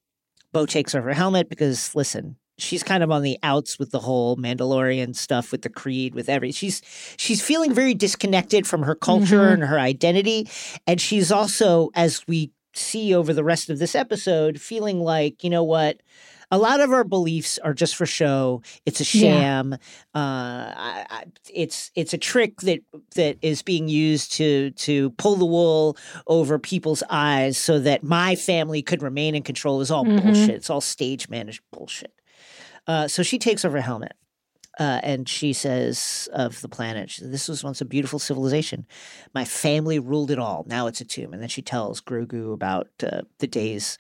[0.53, 4.01] Bo takes off her helmet because, listen, she's kind of on the outs with the
[4.01, 6.53] whole Mandalorian stuff, with the creed, with every.
[6.53, 6.83] She's
[7.17, 9.53] she's feeling very disconnected from her culture Mhm.
[9.55, 10.49] and her identity,
[10.87, 15.51] and she's also, as we see over the rest of this episode, feeling like you
[15.51, 16.01] know what.
[16.51, 18.63] A lot of our beliefs are just for show.
[18.87, 19.21] It's a Yeah.
[19.21, 19.73] sham.
[19.75, 19.77] Uh,
[20.15, 22.81] I, I, it's it's a trick that
[23.17, 28.35] that is being used to to pull the wool over people's eyes so that my
[28.35, 29.83] family could remain in control.
[29.83, 30.23] Is all Mhm.
[30.23, 30.49] bullshit.
[30.55, 32.13] It's all stage managed bullshit.
[32.89, 34.15] Uh, so she takes off her helmet.
[34.79, 38.87] Uh, and she says of the planet, this was once a beautiful civilization.
[39.35, 40.65] My family ruled it all.
[40.69, 41.33] Now it's a tomb.
[41.33, 43.99] And then she tells Grogu about uh, the days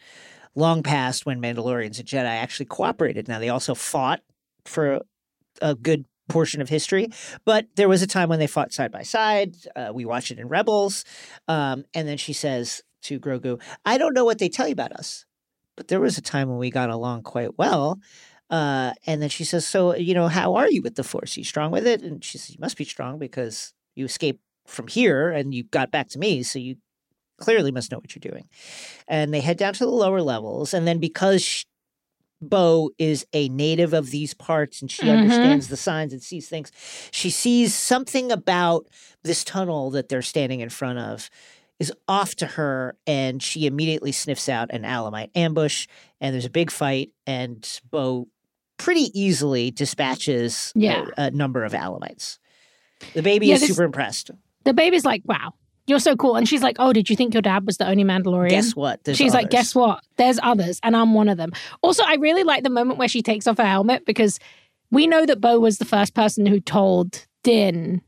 [0.55, 3.27] long past when Mandalorians and Jedi actually cooperated.
[3.27, 4.21] Now they also fought
[4.65, 5.01] for
[5.61, 7.09] a good portion of history.
[7.45, 9.57] But there was a time when they fought side by side.
[9.75, 11.05] Uh, we watched it in Rebels.
[11.49, 14.93] Um, and then she says to Grogu, I don't know what they tell you about
[14.93, 15.25] us,
[15.77, 17.99] but there was a time when we got along quite well.
[18.51, 21.37] Uh, and then she says, So, you know, how are you with the Force?
[21.37, 22.03] Are you strong with it?
[22.03, 25.91] And she says, You must be strong because you escaped from here and you got
[25.91, 26.43] back to me.
[26.43, 26.77] So you
[27.39, 28.49] clearly must know what you're doing.
[29.07, 30.75] And they head down to the lower levels.
[30.75, 31.65] And then because
[32.41, 35.13] Bo is a native of these parts and she Mhm.
[35.15, 36.71] understands the signs and sees things,
[37.11, 38.87] she sees something about
[39.25, 41.31] this tunnel that they're standing in front of
[41.81, 45.87] is off to her and she immediately sniffs out an Alamite ambush
[46.21, 48.29] and there's a big fight and Bo
[48.79, 51.05] pretty easily dispatches a- Yeah.
[51.17, 52.39] a, number of Alamites.
[53.15, 54.31] The baby Yeah, is this- super impressed.
[54.65, 55.55] The baby's like, wow,
[55.87, 56.37] you're so cool.
[56.37, 58.51] And she's like, oh, did you think your dad was the only Mandalorian?
[58.51, 59.03] Guess what?
[59.05, 60.03] There's She's like, guess what?
[60.17, 61.53] There's others, and I'm one of them.
[61.83, 64.39] Also, I really like the moment where she takes off her helmet because
[64.91, 68.03] we know that Bo was the first person who told Din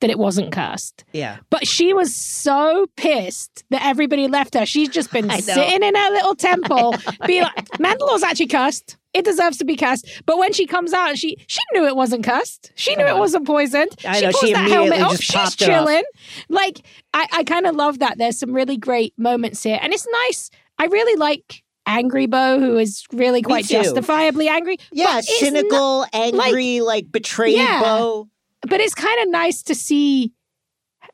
[0.00, 1.04] that it wasn't cursed.
[1.12, 1.36] Yeah.
[1.50, 4.66] But she was so pissed that everybody left her.
[4.66, 6.96] She's just been sitting in her little temple,
[7.26, 8.96] being like, Mandalore's actually cursed.
[9.14, 10.22] It deserves to be cursed.
[10.24, 12.72] But when she comes out she she knew it wasn't cursed.
[12.74, 13.18] She knew it uh-huh.
[13.18, 13.90] wasn't poisoned.
[14.06, 15.16] I she know, pulls she that helmet off.
[15.18, 15.56] She's it off.
[15.56, 16.02] chilling.
[16.48, 16.80] Like
[17.12, 18.18] I, I kind of love that.
[18.18, 19.78] There's some really great moments here.
[19.80, 20.50] And it's nice.
[20.78, 24.78] I really like Angry Bo, who is really quite justifiably angry.
[24.92, 27.80] Yeah, But it's not- cynical, angry, like, betrayed Yeah.
[27.80, 28.28] Bo.
[28.62, 30.32] but it's kind of nice to see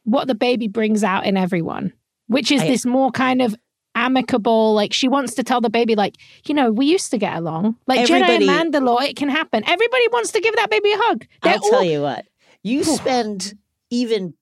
[0.04, 1.92] what the baby brings out in everyone,
[2.26, 3.56] which is I- this more kind of
[3.98, 4.74] amicable.
[4.74, 7.76] Like she wants to tell the baby, like you know, we used to get along.
[7.86, 9.62] Like Everybody- Jedi and Mandalore, it can happen.
[9.66, 11.26] Everybody wants to give that baby a hug.
[11.42, 12.26] They're I'll tell all- you what,
[12.62, 13.54] you spend
[13.90, 14.34] even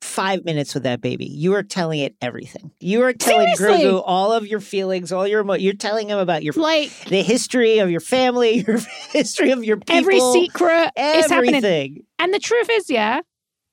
[0.00, 1.26] five minutes with that baby.
[1.26, 2.72] You are telling it everything.
[2.80, 3.86] You are telling Seriously.
[3.86, 7.22] Grogu all of your feelings, all your emo- You're telling him about your like the
[7.22, 8.78] history of your family, your
[9.10, 11.54] history of your people, every secret is happening.
[11.54, 12.06] everything.
[12.18, 13.20] And the truth is, yeah,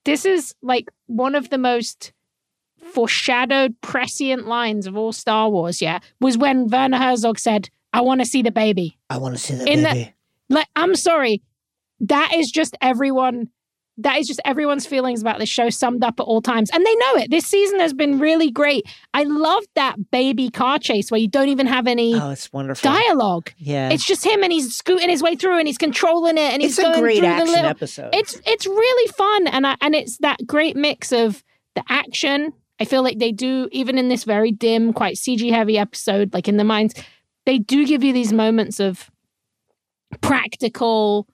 [0.06, 2.14] this is like one of the most
[2.94, 5.82] foreshadowed, prescient lines of all Star Wars.
[5.82, 9.42] Yeah, was when Werner Herzog said, "I want to see the baby." I want to
[9.42, 10.14] see that In the- baby.
[10.50, 11.42] like i'm sorry
[12.00, 13.50] that is just everyone
[13.98, 16.96] that is just everyone's feelings about this show summed up at all times and they
[16.96, 21.20] know it this season has been really great i love that baby car chase where
[21.20, 22.90] you don't even have any oh, it's wonderful.
[22.92, 26.54] dialogue yeah, it's just him and he's scooting his way through and he's controlling it
[26.54, 28.10] and he's it's a great action the little episode.
[28.14, 31.44] it's it's really fun and I, and it's that great mix of
[31.76, 35.78] the action i feel like they do even in this very dim quite cg heavy
[35.78, 36.94] episode like in the mines
[37.46, 39.10] they do give you these moments of
[40.22, 41.28] practical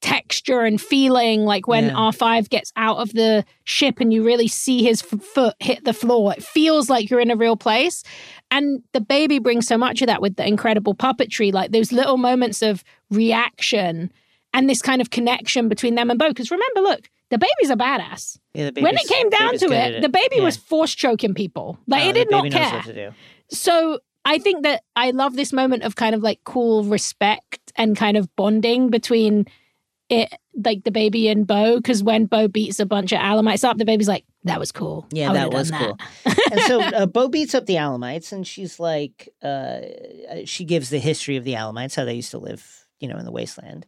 [0.00, 1.92] texture and feeling like when Yeah.
[1.92, 5.92] r5 gets out of the ship and you really see his f- foot hit the
[5.92, 8.02] floor it feels like you're in a real place
[8.50, 12.16] and the baby brings so much of that with the incredible puppetry like those little
[12.16, 14.10] moments of reaction
[14.52, 16.28] and this kind of connection between them and Bo.
[16.28, 18.38] Because remember, look, the baby's a badass.
[18.54, 20.44] Yeah, the when it came down to good it, the baby Yeah.
[20.44, 21.78] was force choking people.
[21.88, 22.70] Like Oh, it did not care.
[22.76, 23.10] what to do.
[23.50, 27.96] So I think that I love this moment of kind of like cool respect and
[27.96, 29.46] kind of bonding between
[30.08, 31.76] it, like the baby and Bo.
[31.76, 35.06] Because when Bo beats a bunch of Alamites up, the baby's like, "That was cool.
[35.10, 36.34] Yeah, that was done cool.
[36.52, 39.80] and so uh, Bo beats up the Alamites, and she's like, uh,
[40.44, 43.24] she gives the history of the Alamites, how they used to live, you know, in
[43.24, 43.86] the wasteland.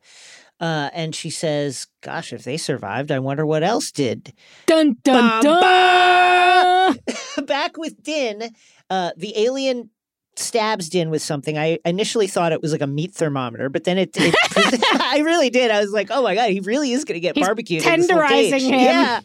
[0.60, 4.32] Uh, and she says, "Gosh, if they survived, I wonder what else did."
[4.66, 6.96] Dun dun dun.
[7.46, 8.50] Back with Din,
[8.88, 9.90] uh, the alien
[10.36, 11.58] stabs Din with something.
[11.58, 14.34] I initially thought it was like a meat thermometer, but then it, it
[15.00, 15.70] I really did.
[15.70, 18.00] I was like, "Oh my god, he really is going to get He's barbecued." in
[18.00, 18.72] this little tenderizing him.
[18.72, 19.20] Yeah.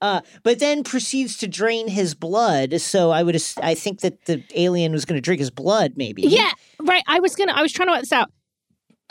[0.00, 2.80] Uh, but then proceeds to drain his blood.
[2.80, 6.22] So I would, I think that the alien was going to drink his blood, maybe.
[6.22, 6.50] Yeah,
[6.82, 7.02] right.
[7.06, 7.52] I was gonna.
[7.52, 8.30] I was trying to work this out.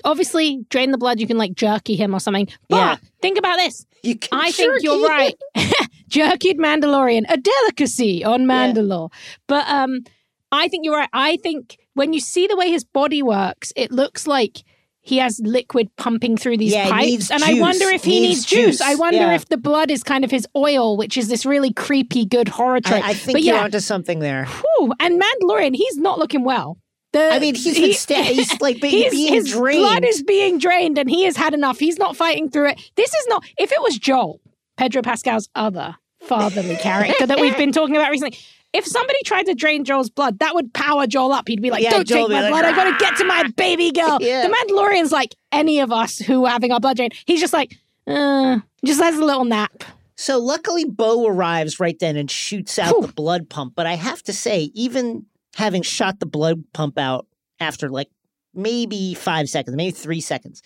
[0.04, 1.20] Obviously, drain the blood.
[1.20, 2.48] You can like jerky him or something.
[2.70, 2.96] But Yeah.
[3.22, 3.86] think about this.
[4.32, 5.36] I think you're jerky right.
[6.10, 9.12] Jerkied Mandalorian, a delicacy on Mandalore.
[9.48, 10.04] But um,
[10.52, 11.10] I think you're right.
[11.14, 14.64] I think when you see the way his body works, it looks like
[15.02, 17.30] he has liquid pumping through these Yeah, pipes.
[17.32, 18.66] and I wonder if he Needs needs, juice.
[18.78, 18.82] juice.
[18.82, 19.36] I wonder Yeah.
[19.36, 22.80] if the blood is kind of his oil, which is this really creepy, good horror
[22.80, 23.04] trope.
[23.04, 24.46] I, I think but you're yeah, onto something there.
[24.46, 26.78] whew, and Mandalorian, he's not looking well.
[27.14, 29.80] The, I mean, he's been he- sta- he's like being, He's- being his drained.
[29.82, 31.80] blood is being drained and he has had enough.
[31.80, 32.92] He's not fighting through it.
[32.96, 34.42] This is not, if it was Joel,
[34.78, 38.38] Pedro Pascal's other fatherly character that we've been talking about recently,
[38.74, 41.48] if somebody tried to drain Joel's blood, that would power Joel up.
[41.48, 42.66] He'd be like, Yeah, don't Joel take my like, blood.
[42.66, 44.18] I got to get to my baby girl.
[44.22, 44.48] Yeah.
[44.48, 47.14] The Mandalorian's like any of us who are having our blood drained.
[47.28, 47.76] He's just like,
[48.08, 49.84] uh, just has a little nap.
[50.16, 53.06] So luckily, Bo arrives right then and shoots out Whew.
[53.08, 53.74] the blood pump.
[53.76, 57.28] But I have to say, even having shot the blood pump out
[57.60, 58.10] after like
[58.54, 60.62] maybe five seconds, maybe three seconds,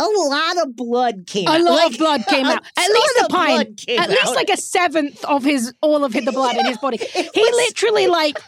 [0.00, 1.60] a lot of blood came A out.
[1.62, 2.62] lot Like, of blood came out.
[2.76, 3.84] At least a pint.
[3.88, 4.34] At least out.
[4.36, 6.98] like a seventh of his all of his, the blood in his body.
[7.34, 8.38] He literally like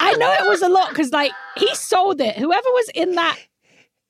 [0.00, 2.36] I know it was a lot because like he sold it.
[2.36, 3.38] Whoever was in that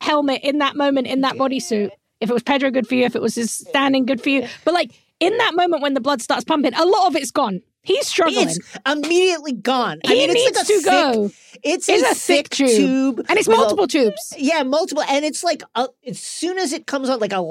[0.01, 3.05] helmet in that moment in that bodysuit, if it was Pedro, good for you.
[3.05, 4.49] If it was his standing, good for you.
[4.65, 7.63] But like in that moment when the blood starts pumping, a lot of it's gone.
[7.83, 8.49] He's struggling.
[8.49, 10.01] It's immediately gone.
[10.05, 11.31] I he mean, it's like a to thick, go.
[11.65, 12.69] It's, It's a, a thick tube.
[13.17, 14.33] tube, And it's with a- multiple tubes.
[14.39, 17.43] Yeah, multiple, and it's like a, as soon as it comes out, like a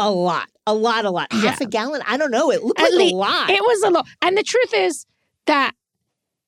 [0.00, 2.02] a, lot, a lot, a lot, half a gallon.
[2.06, 2.50] I don't know.
[2.52, 3.50] It looked At like least a lot.
[3.50, 4.06] It was a lot.
[4.22, 5.06] And the truth is
[5.46, 5.72] that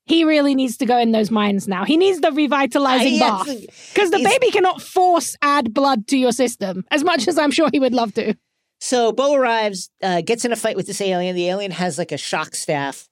[0.06, 1.84] he really needs to go in those mines now.
[1.84, 3.46] He needs the revitalizing Yes.
[3.46, 3.90] bath.
[3.94, 7.68] Because the baby cannot force add blood to your system, as much as I'm sure
[7.72, 8.34] he would love to.
[8.80, 11.36] So Bo arrives, uh, gets in a fight with this alien.
[11.36, 13.08] The alien has like a shock staff.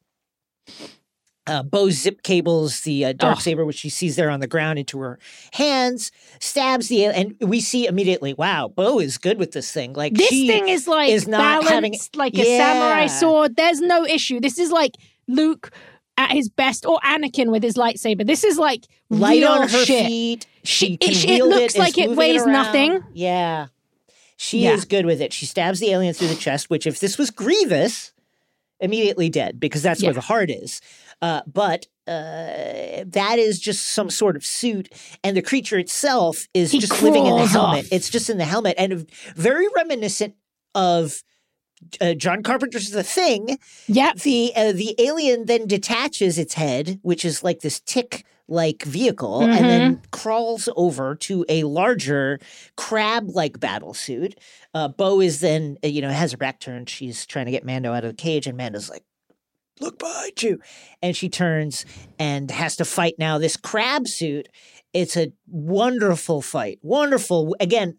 [1.47, 4.79] Uh, Bo zip cables the uh, dark saber, which she sees there on the ground,
[4.79, 5.19] into her
[5.55, 6.13] hands.
[6.41, 9.95] Stabs the alien, and we see immediately, wow, Bo is good with this thing.
[9.95, 13.57] Like This she thing is like is not balanced having- like a samurai sword.
[13.57, 14.41] There's no issue.
[14.41, 15.71] This is like Luke
[16.19, 18.27] at his best, or Anakin with his lightsaber.
[18.27, 20.07] This is like light real on her shit.
[20.07, 20.47] feet.
[20.65, 23.03] She She- it- it looks it, like it weighs nothing.
[23.15, 23.69] Yeah,
[24.39, 24.73] she Yeah.
[24.73, 25.33] is good with it.
[25.35, 28.13] She stabs the alien through the chest, which if this was Grievous,
[28.81, 30.07] immediately dead because that's Yeah.
[30.09, 30.81] where the heart is.
[31.21, 34.89] Uh, but uh, that is just some sort of suit,
[35.25, 37.85] and the creature itself is He just living in the helmet.
[37.85, 37.93] off.
[37.93, 40.35] It's just in the helmet, and very reminiscent
[40.75, 41.23] of.
[42.01, 44.17] Uh, John Carpenter's The Thing, Yep.
[44.23, 49.43] the uh, the alien then detaches its head, which is like this tick like vehicle,
[49.43, 52.41] and then crawls over to a larger
[52.77, 54.39] crab like battle suit.
[54.75, 56.89] Uh, Bo is then uh, you know has her back turned.
[56.89, 59.05] She's trying to get Mando out of the cage, and Mando's like,
[59.81, 60.61] "Look behind you,"
[61.03, 61.85] and she turns
[62.19, 64.49] and has to fight now this crab suit.
[64.95, 67.99] It's a wonderful fight, wonderful again.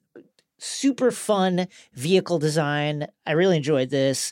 [0.62, 3.08] Super fun vehicle design.
[3.26, 4.32] I really enjoyed this.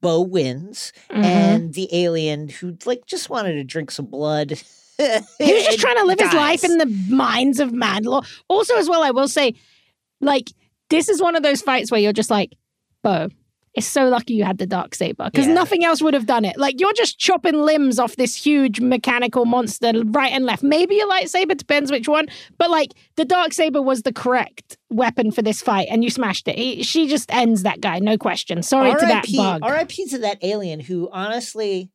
[0.00, 1.24] Bo wins, Mhm.
[1.24, 4.62] and the alien who like just wanted to drink some blood.
[5.38, 8.26] He was just trying to live his life in the minds of Mandalore.
[8.48, 9.54] Also, as well, I will say,
[10.20, 10.50] like,
[10.90, 12.54] this is one of those fights where you're just like,
[13.02, 13.28] Bo,
[13.74, 15.52] it's so lucky you had the dark saber because Yeah.
[15.52, 16.56] nothing else would have done it.
[16.58, 20.64] Like, you're just chopping limbs off this huge mechanical monster right and left.
[20.64, 25.30] Maybe a lightsaber depends which one, but like, the dark saber was the correct weapon
[25.30, 26.56] for this fight, and you smashed it.
[26.58, 28.64] He, she just ends that guy, no question.
[28.64, 29.36] Sorry to that R.I.P.
[29.36, 29.60] bug.
[29.62, 30.06] R.I.P.
[30.06, 31.90] to that alien who honestly,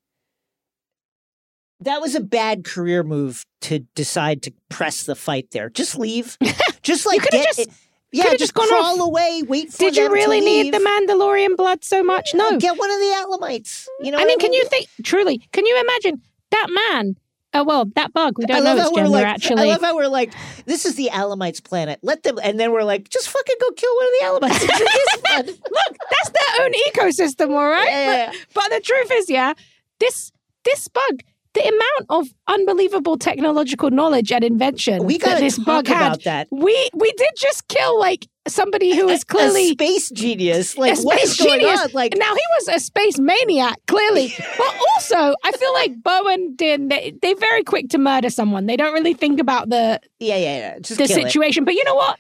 [1.86, 5.70] that was a bad career move to decide to press the fight there.
[5.70, 6.38] Just leave.
[6.84, 7.70] Just like get just- it.
[8.16, 9.42] Yeah, just just gone crawl away.
[9.48, 10.78] Wait for Did you really need the.
[10.78, 12.36] Mandalorian blood so much?
[12.36, 12.60] No.
[12.60, 13.88] Get one of the Alamites.
[14.02, 14.18] You know.
[14.18, 15.40] I what mean, can you think truly?
[15.52, 17.16] Can you imagine that man?
[17.56, 18.38] Oh well, that bug.
[18.38, 19.26] We I don't know love its how we're gender like.
[19.26, 19.62] actually.
[19.64, 20.32] I love how we're like.
[20.68, 22.02] This is the Alamites' planet.
[22.04, 22.38] Let them.
[22.44, 24.62] And then we're like, just fucking go kill one of the Alamites.
[24.62, 25.48] and drink his blood.
[25.48, 27.88] Look, that's their own ecosystem, all right.
[27.90, 28.26] Yeah.
[28.32, 29.54] But, but the truth is, yeah,
[30.00, 30.32] this
[30.66, 35.88] this bug, the amount of unbelievable technological knowledge and invention We that gotta this bug
[35.88, 36.08] had.
[36.08, 36.48] about that.
[36.52, 40.78] We we did just kill like somebody who is a clearly space genius.
[40.78, 41.82] Like a what is space going genius.
[41.82, 41.90] on?
[41.94, 44.34] Like now he was a space maniac, clearly.
[44.58, 46.90] but also, I feel like Bowen did.
[46.90, 48.66] They, they're very quick to murder someone.
[48.66, 50.80] They don't really think about the yeah, yeah, yeah.
[50.80, 51.24] Just the kill it.
[51.24, 51.66] situation.
[51.66, 52.20] But you know what?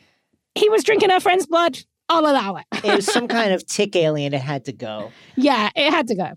[0.56, 1.80] He was drinking her friend's blood.
[2.10, 2.66] I'll allow it.
[2.84, 4.34] It was some kind of tick alien.
[4.34, 5.12] It had to go.
[5.36, 6.34] yeah, it had to go.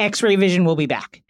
[0.00, 1.22] X-ray vision will be back.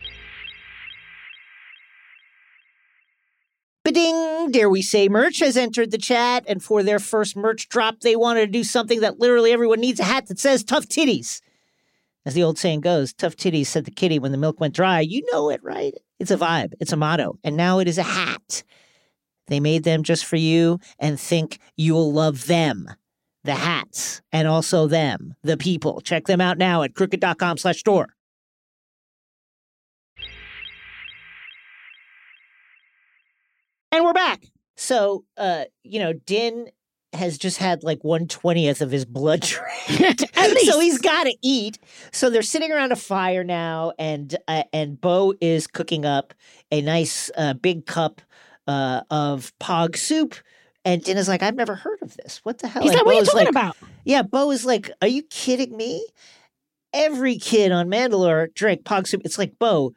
[3.88, 4.50] Ba-ding!
[4.50, 8.16] Dare we say merch has entered the chat, and for their first merch drop, they
[8.16, 11.40] wanted to do something that literally everyone needs a hat that says tough titties.
[12.26, 15.00] As the old saying goes, tough titties said the kitty when the milk went dry.
[15.00, 15.94] You know it, right?
[16.18, 18.62] It's a vibe, it's a motto, and now it is a hat.
[19.46, 22.90] They made them just for you and think you'll love them.
[23.44, 26.02] The hats, and also them, the people.
[26.02, 28.08] Check them out now at crooked.com slash store.
[33.92, 34.44] And we're back.
[34.76, 36.68] So, uh, you know, Din
[37.14, 40.20] has just had like one twentieth of his blood drained,
[40.64, 41.78] so he's got to eat.
[42.12, 46.34] So they're sitting around a fire now, and uh, and Bo is cooking up
[46.70, 48.20] a nice uh, big cup
[48.66, 50.34] uh, of pog soup.
[50.84, 52.40] And Din is like, I've never heard of this.
[52.44, 52.82] What the hell?
[52.82, 53.76] He's And like, what are you talking like, about?
[54.04, 56.06] yeah, Bo is like, Are you kidding me?
[56.94, 59.22] Every kid on Mandalore drank pog soup.
[59.24, 59.92] It's like, Bo,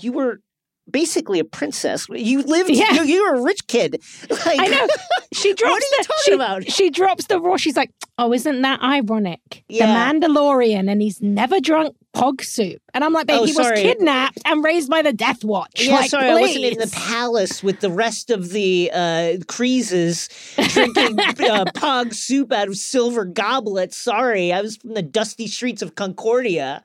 [0.00, 0.40] you were
[0.90, 2.06] basically a princess.
[2.10, 2.92] You lived, Yeah.
[2.92, 4.00] you, you were a rich kid.
[4.30, 4.86] Like, I know.
[5.34, 6.70] She drops What are you the, talking she, about?
[6.70, 7.56] She drops the raw.
[7.56, 9.64] She's like, oh, isn't that ironic?
[9.68, 9.86] Yeah.
[9.86, 12.80] The Mandalorian, and he's never drunk Pog Soup.
[12.94, 15.72] And I'm like, babe, Oh, he was kidnapped and raised by the Death Watch.
[15.84, 20.28] Yeah, like, sorry, I wasn't in the palace with the rest of the uh, Kryzes
[20.72, 23.96] drinking uh, pog soup out of silver goblets.
[23.96, 26.84] Sorry, I was from the dusty streets of Concordia.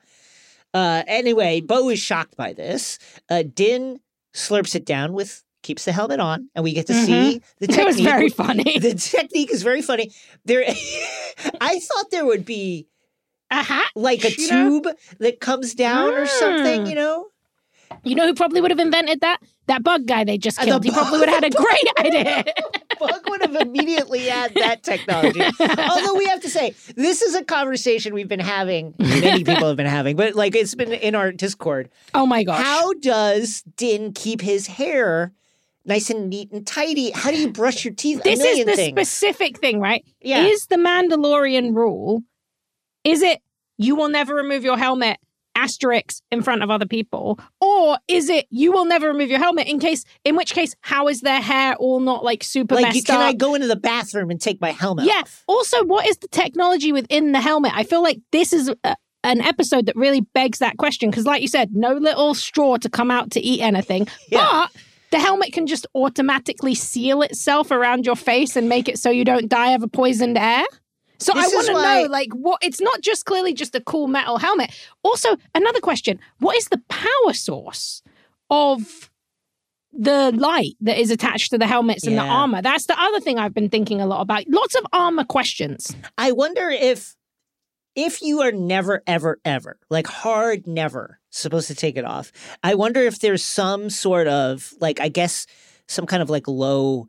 [0.72, 2.98] Uh, anyway, Bo is shocked by this.
[3.28, 4.00] Uh, Din
[4.34, 7.80] slurps it down with keeps the helmet on, and we get to see the Mm-hmm.
[7.80, 8.12] It was technique.
[8.14, 8.78] very funny.
[8.80, 10.12] The technique is very funny.
[10.44, 10.64] There,
[11.60, 12.86] I thought there would be
[13.50, 13.90] a hat?
[13.96, 14.80] like a know?
[14.80, 16.84] tube that comes down or something.
[16.84, 16.88] Mm.
[16.88, 17.26] You know,
[18.02, 19.38] You know who probably would have invented that?
[19.66, 20.84] That bug guy they just Uh, the killed.
[20.84, 22.44] He probably would have had a great idea.
[22.98, 25.40] Bug would have immediately had that technology.
[25.60, 29.76] Although we have to say, this is a conversation we've been having, many people have
[29.76, 31.88] been having, but like it's been in our Discord.
[32.14, 32.62] oh my gosh.
[32.62, 35.32] How does Din keep his hair
[35.86, 37.10] nice and neat and tidy?
[37.10, 38.22] How do you brush your teeth?
[38.22, 38.94] this is the things.
[39.08, 40.04] specific thing, right?
[40.20, 40.44] Yeah.
[40.44, 42.22] Is the Mandalorian rule,
[43.04, 43.40] is it
[43.78, 45.18] you will never remove your helmet,
[45.62, 47.38] asterisk in front of other people?
[47.60, 51.08] Or is it you will never remove your helmet in case, in which case, how
[51.08, 53.22] is their hair all not like super like, messed can up?
[53.22, 55.20] I go into the bathroom and take my helmet Yeah.
[55.22, 55.44] off?
[55.46, 57.72] Also, what is the technology within the helmet?
[57.74, 61.42] I feel like this is a, an episode that really begs that question because, like
[61.42, 64.08] you said, no little straw to come out to eat anything.
[64.28, 64.66] Yeah.
[64.72, 69.10] But the helmet can just automatically seal itself around your face and make it so
[69.10, 70.64] you don't die of a poisoned air.
[71.20, 72.58] So This I want to why- know, like, what?
[72.62, 74.70] It's not just clearly just a cool metal helmet.
[75.02, 78.02] Also, another question: What is the power source
[78.48, 79.10] of
[79.92, 82.62] the light that is attached to the helmets and the armor?
[82.62, 84.44] That's the other thing I've been thinking a lot about.
[84.48, 85.94] Lots of armor questions.
[86.16, 87.16] I wonder if
[87.96, 92.32] if you are never ever ever like hard never supposed to take it off.
[92.62, 95.46] I wonder if there's some sort of like I guess
[95.88, 97.08] some kind of like low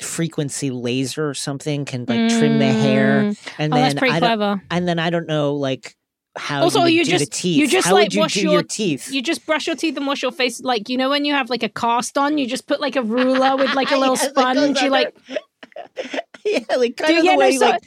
[0.00, 3.38] frequency laser or something can like trim the hair mm.
[3.58, 4.62] and Oh, then that's pretty I don't, clever.
[4.70, 5.96] and then I don't know like
[6.36, 8.62] how Also, you, you do just- you just, how like, you wash do your- your
[8.64, 9.08] teeth?
[9.12, 11.48] You just brush your teeth and wash your face, like you know when you have
[11.48, 12.38] like a cast on.
[12.38, 14.80] You just put like a ruler with like a little Yeah, sponge.
[14.82, 15.14] You like
[16.44, 17.82] yeah, like kind Do- of yeah, the no, way so- like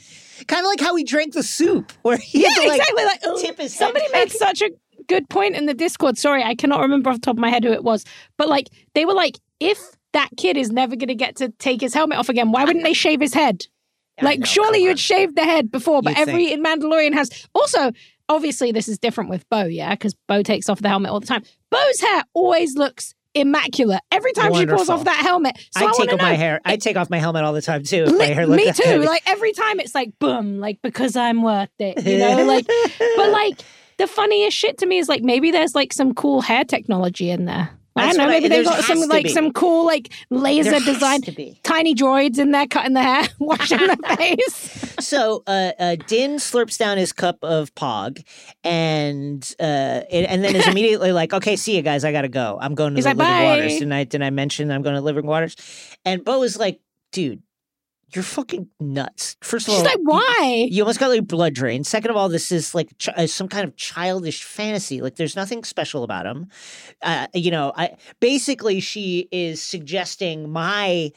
[0.46, 3.04] kind of like how we drank the soup where he yeah, had to, like, exactly.
[3.04, 4.70] Like tip his somebody made such a
[5.08, 6.16] good point in the Discord.
[6.16, 8.04] Sorry, I cannot remember off the top of my head who it was,
[8.38, 9.78] but like they were like, if
[10.12, 12.84] that kid is never going to get to take his helmet off again, why wouldn't
[12.84, 13.66] they shave his head?
[14.20, 17.46] I Like, know, surely you'd shave the head before, but You'd every Mandalorian has.
[17.54, 17.92] Also,
[18.28, 21.26] obviously, this is different with Bo, yeah, because Bo takes off the helmet all the
[21.26, 21.42] time.
[21.70, 25.56] Bo's hair always looks immaculate every time she pulls off that helmet.
[25.76, 26.60] So I, I take off my know, hair.
[26.64, 28.04] I take off my helmet all the time too.
[28.08, 28.82] If my hair me too.
[28.82, 29.04] good.
[29.04, 32.44] Like every time it's like boom, like because I'm worth it, you know.
[32.44, 32.66] Like,
[33.16, 33.60] but like
[33.98, 37.44] the funniest shit to me is like maybe there's like some cool hair technology in
[37.44, 37.70] there.
[37.98, 38.24] I don't know.
[38.24, 39.30] what I- Maybe they've got some like be.
[39.30, 41.22] some cool like laser design,
[41.62, 44.94] tiny droids in there cutting the hair, washing the face.
[45.06, 48.22] So uh, uh, Din slurps down his cup of pog,
[48.64, 52.04] and uh, it, and then is immediately like, "Okay, see you guys.
[52.04, 52.58] I gotta go.
[52.60, 54.04] I'm going to He's the like, Living "Bye." Waters." Didn't I?
[54.04, 55.56] Did I mention I'm going to Living Waters?
[56.04, 56.80] And Bo is like,
[57.12, 57.42] "Dude,
[58.14, 59.36] you're fucking nuts.
[59.42, 60.66] First of She's all, like, why?
[60.70, 61.86] You almost got like blood drained.
[61.86, 65.00] Second of all, this is like ch- uh, some kind of childish fantasy.
[65.00, 66.48] Like there's nothing special about him.
[67.02, 71.12] Uh, you know, I basically she is suggesting my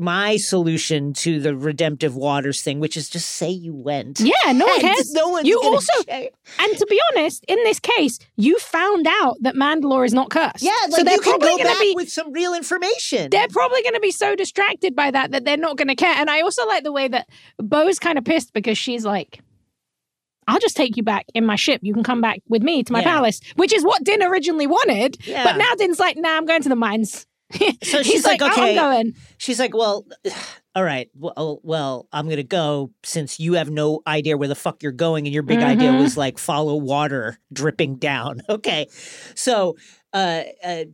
[0.00, 4.18] my solution to the redemptive waters thing, which is just say you went.
[4.20, 5.12] Yeah, no one cares.
[5.12, 6.32] No one's You also- check.
[6.58, 10.62] And to be honest, in this case, you found out that Mandalore is not cursed.
[10.62, 13.30] yeah, so they're you can probably go gonna back be with some real information.
[13.30, 16.14] they're probably going to be so distracted by that that they're not going to care.
[16.16, 17.28] And I also like the way that
[17.58, 19.40] Bo's kind of pissed because she's like,
[20.48, 21.80] I'll just take you back in my ship.
[21.84, 23.12] You can come back with me to my Yeah.
[23.12, 25.18] palace, which is what Din originally wanted.
[25.26, 25.44] Yeah.
[25.44, 27.26] But now Din's like, nah, I'm going to the mines.
[27.52, 29.14] So He's she's like, "Oh, okay." I'm going.
[29.38, 30.06] She's like, well,
[30.74, 34.82] all right, well, well, I'm gonna go since you have no idea where the fuck
[34.82, 36.00] you're going, and your big idea Mhm.
[36.02, 38.40] was like follow water dripping down.
[38.48, 38.86] Okay,
[39.34, 39.76] so
[40.12, 40.84] uh, uh,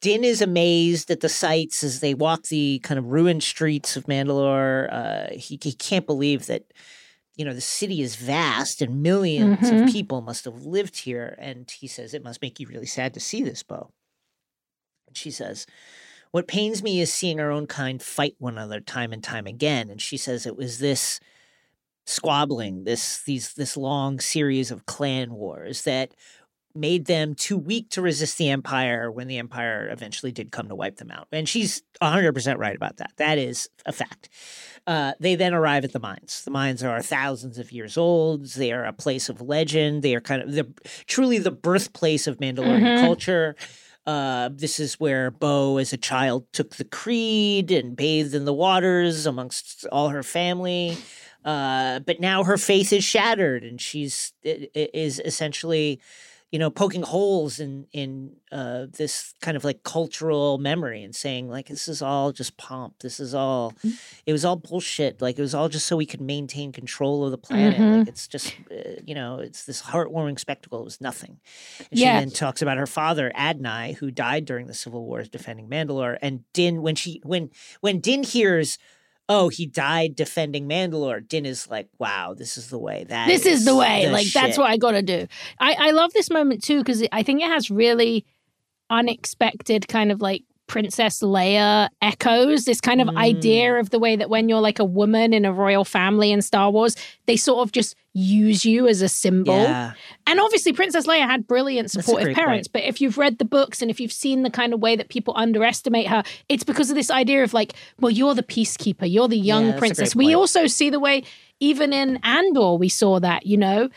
[0.00, 4.04] Din is amazed at the sights as they walk the kind of ruined streets of
[4.06, 4.88] Mandalore.
[4.92, 6.62] Uh, he he can't believe that.
[7.36, 9.82] You know, the city is vast and 1000000s Mhm.
[9.88, 11.34] of people must have lived here.
[11.40, 13.90] And he says, It must make you really sad to see this, Bo.
[15.08, 15.66] And she says,
[16.34, 19.88] what pains me is seeing our own kind fight one another time and time again.
[19.88, 21.20] And she says it was this
[22.06, 26.12] squabbling, this these this long series of clan wars that
[26.74, 30.74] made them too weak to resist the empire when the empire eventually did come to
[30.74, 31.28] wipe them out.
[31.30, 33.12] And she's 100% right about that.
[33.18, 34.28] That is a fact.
[34.86, 36.42] Uh, they then arrive at the mines.
[36.44, 38.46] The mines are thousands of years old.
[38.46, 40.02] They are a place of legend.
[40.02, 40.66] They are kind of the
[41.06, 43.00] truly the birthplace of Mandalorian Mhm.
[43.00, 43.56] culture.
[44.06, 48.52] Uh, this is where Bo, as a child, took the creed and bathed in the
[48.52, 50.98] waters amongst all her family.
[51.44, 56.00] Uh, but now her faith is shattered, and she's is essentially,
[56.54, 61.48] you know, poking holes in in uh, this kind of like cultural memory and saying
[61.48, 62.92] like this is all just pomp.
[63.00, 63.98] This is all, Mm.
[64.24, 65.20] it was all bullshit.
[65.20, 67.80] Like it was all just so we could maintain control of the planet.
[67.80, 67.98] Mhm.
[67.98, 70.78] Like it's just, uh, you know, it's this heartwarming spectacle.
[70.80, 71.40] It was nothing.
[71.90, 72.20] And Yeah.
[72.20, 76.18] she then talks about her father Adonai, who died during the civil wars defending Mandalore.
[76.22, 77.50] And Din, when she when
[77.80, 78.78] when Din hears,
[79.28, 83.04] oh, he died defending Mandalore, Din is like, wow, this is the way.
[83.04, 84.06] That this is the way.
[84.06, 85.26] the like that's what I got to do.
[85.58, 88.24] I I love this moment too because I think it has really
[88.90, 92.64] unexpected kind of like Princess Leia echoes.
[92.64, 93.16] This kind of Mm.
[93.18, 96.40] idea of the way that when you're like a woman in a royal family in
[96.42, 96.96] Star Wars,
[97.26, 99.64] they sort of just use you as a symbol.
[99.64, 99.92] Yeah,
[100.26, 102.68] And obviously, Princess Leia had brilliant supportive parents.
[102.68, 105.08] But if you've read the books and if you've seen the kind of way that
[105.08, 109.28] people underestimate her, it's because of this idea of like, well, you're the peacekeeper, you're
[109.28, 110.14] the young Yeah, princess.
[110.16, 111.24] We also see the way,
[111.60, 113.88] even in Andor, we saw that, you know.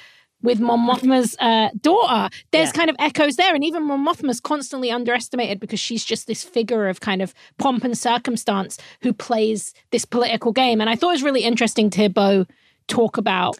[0.47, 2.71] With Mon Mothma's uh, daughter, there's Yeah.
[2.79, 6.87] kind of echoes there, and even Mon Mothma's constantly underestimated because she's just this figure
[6.87, 10.79] of kind of pomp and circumstance who plays this political game.
[10.81, 12.45] And I thought it was really interesting to hear Bo
[12.87, 13.59] talk about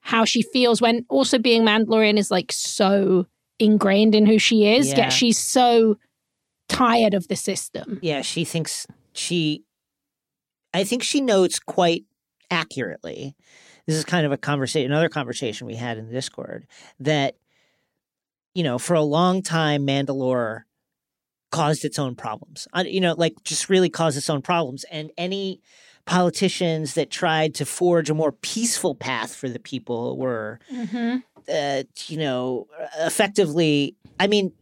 [0.00, 3.26] how she feels when also being Mandalorian is like so
[3.58, 4.96] ingrained in who she is, Yeah.
[4.96, 5.98] yet she's so
[6.70, 7.98] tired of the system.
[8.02, 8.22] yeah.
[8.22, 9.64] She thinks she,
[10.72, 12.04] I think she notes quite
[12.50, 13.34] accurately.
[13.88, 16.66] This is kind of a conversation, another conversation we had in Discord
[17.00, 17.36] that,
[18.54, 20.64] you know, for a long time, Mandalore
[21.50, 22.68] caused its own problems.
[22.84, 24.84] You know, like just really caused its own problems.
[24.90, 25.62] And any
[26.04, 31.16] politicians that tried to forge a more peaceful path for the people were, Mm-hmm.
[31.50, 32.66] uh, you know,
[32.98, 34.52] effectively, I mean,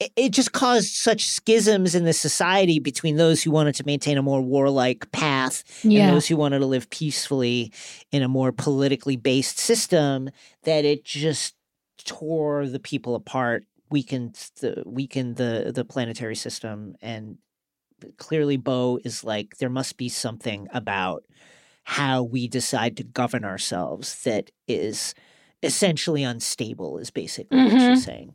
[0.00, 4.18] it, it just caused such schisms in the society between those who wanted to maintain
[4.18, 7.72] a more warlike path and those who wanted to live peacefully
[8.12, 10.28] in a more politically based system
[10.64, 11.54] that it just
[12.04, 17.38] tore the people apart, weakened the weakened the the planetary system, and
[18.18, 21.24] clearly Bo is like there must be something about
[21.84, 25.14] how we decide to govern ourselves that is
[25.62, 27.96] essentially unstable is basically what Mhm.
[27.96, 28.34] she's saying.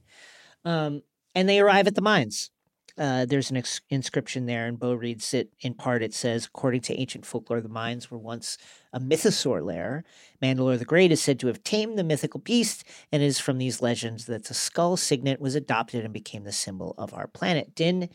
[0.66, 1.01] Um,
[1.36, 2.49] and they arrive at the mines.
[2.97, 6.03] Uh, there's an ex- inscription there, and Bo reads it in part.
[6.03, 8.57] It says, according to ancient folklore, the mines were once
[8.91, 10.03] a mythosaur lair.
[10.43, 13.57] Mandalore the Great is said to have tamed the mythical beast, and it is from
[13.59, 17.73] these legends that the skull signet was adopted and became the symbol of our planet.
[17.75, 18.09] Din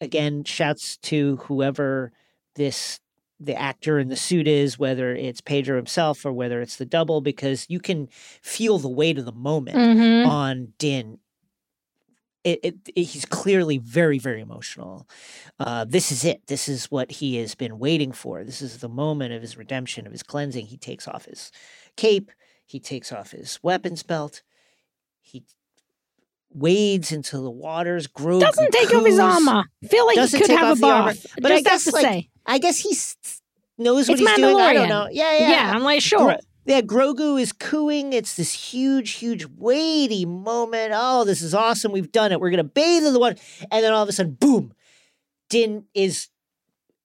[0.00, 2.12] again shouts to whoever
[2.56, 3.00] this
[3.42, 7.22] the actor in the suit is, whether it's Pedro himself or whether it's the double,
[7.22, 8.08] because you can
[8.42, 10.26] feel the weight of the moment Mhm.
[10.26, 11.18] on Din.
[12.42, 15.06] It, it, it- he's clearly very, very emotional.
[15.58, 16.46] Uh, this is it.
[16.46, 18.44] This is what he has been waiting for.
[18.44, 20.66] This is the moment of his redemption, of his cleansing.
[20.66, 21.52] He takes off his
[21.96, 22.30] cape.
[22.64, 24.42] He takes off his weapons belt.
[25.20, 25.44] He
[26.52, 28.06] wades into the waters.
[28.06, 29.64] Grogu Doesn't take off his armor.
[29.88, 31.26] Feel like Doesn't he could have a bath.
[31.40, 32.28] But I Just have guess, to like, say.
[32.46, 32.90] I guess he
[33.82, 34.56] knows what It's he's doing.
[34.56, 35.08] I don't know.
[35.10, 35.50] Yeah, yeah.
[35.50, 36.36] Yeah, I'm like, sure.
[36.64, 38.12] Yeah, Grogu is cooing.
[38.12, 40.92] It's this huge, huge, weighty moment.
[40.94, 41.90] Oh, this is awesome.
[41.92, 42.40] We've done it.
[42.40, 43.36] We're going to bathe in the water.
[43.70, 44.72] And then all of a sudden, boom,
[45.48, 46.28] Din is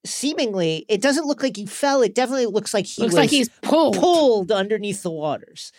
[0.05, 2.01] seemingly, it doesn't look like he fell.
[2.01, 3.97] It definitely looks like he Looks was like he's pulled.
[3.97, 5.71] pulled underneath the waters.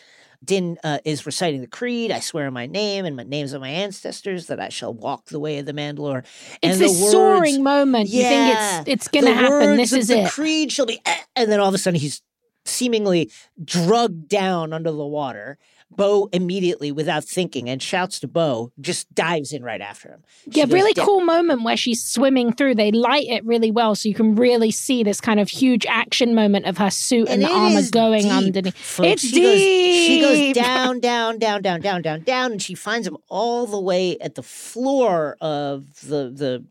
[0.44, 2.10] Din uh, is reciting the creed.
[2.10, 5.26] I swear in my name and my names of my ancestors that I shall walk
[5.26, 6.24] the way of the Mandalore.
[6.62, 8.08] It's and this the words, soaring moment.
[8.08, 9.76] You think it's it's gonna happen.
[9.76, 10.30] This is the it.
[10.30, 12.20] creed shall be, eh, and then all of a sudden he's
[12.66, 13.30] seemingly
[13.62, 15.58] drugged down under the water.
[15.88, 20.24] Bo immediately, without thinking, and shouts to Bo, just dives in right after him.
[20.52, 22.74] She Yeah, really down- cool moment where she's swimming through.
[22.74, 26.34] They light it really well, so you can really see this kind of huge action
[26.34, 28.76] moment of her suit and, And the armor going deep, underneath.
[28.76, 29.08] folks.
[29.08, 33.06] It's she Goes, she goes down, down, down, down, down, down, down, and she finds
[33.06, 36.64] him all the way at the floor of the the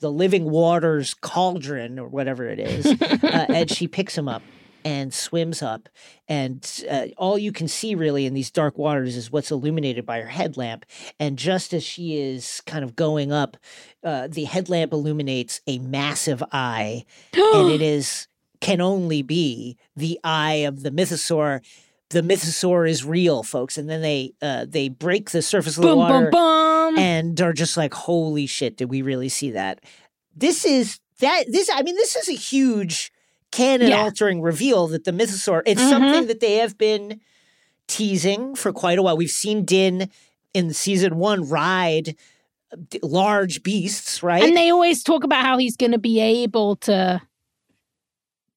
[0.00, 2.86] the living waters cauldron or whatever it is,
[3.22, 4.42] uh, and she picks him up
[4.84, 5.88] and swims up,
[6.28, 10.20] and uh, all you can see really in these dark waters is what's illuminated by
[10.20, 10.84] her headlamp.
[11.18, 13.56] And just as she is kind of going up,
[14.02, 17.04] uh, the headlamp illuminates a massive eye
[17.34, 18.28] and it is
[18.60, 21.60] can only be the eye of the mythosaur.
[22.10, 23.76] The mythosaur is real, folks.
[23.76, 26.98] And then they uh, they break the surface of the boom, water boom, boom.
[26.98, 28.76] and are just like, "Holy shit!
[28.76, 29.80] Did we really see that?"
[30.36, 31.44] This is that.
[31.48, 33.12] This I mean, this is a huge
[33.54, 35.62] canon altering reveal that the mythosaur.
[35.66, 35.88] It's Mhm.
[35.88, 37.20] something that they have been
[37.86, 39.16] teasing for quite a while.
[39.16, 40.10] We've seen Din
[40.52, 42.16] in season one ride
[43.02, 44.42] large beasts, right?
[44.42, 47.20] And they always talk about how he's going to be able to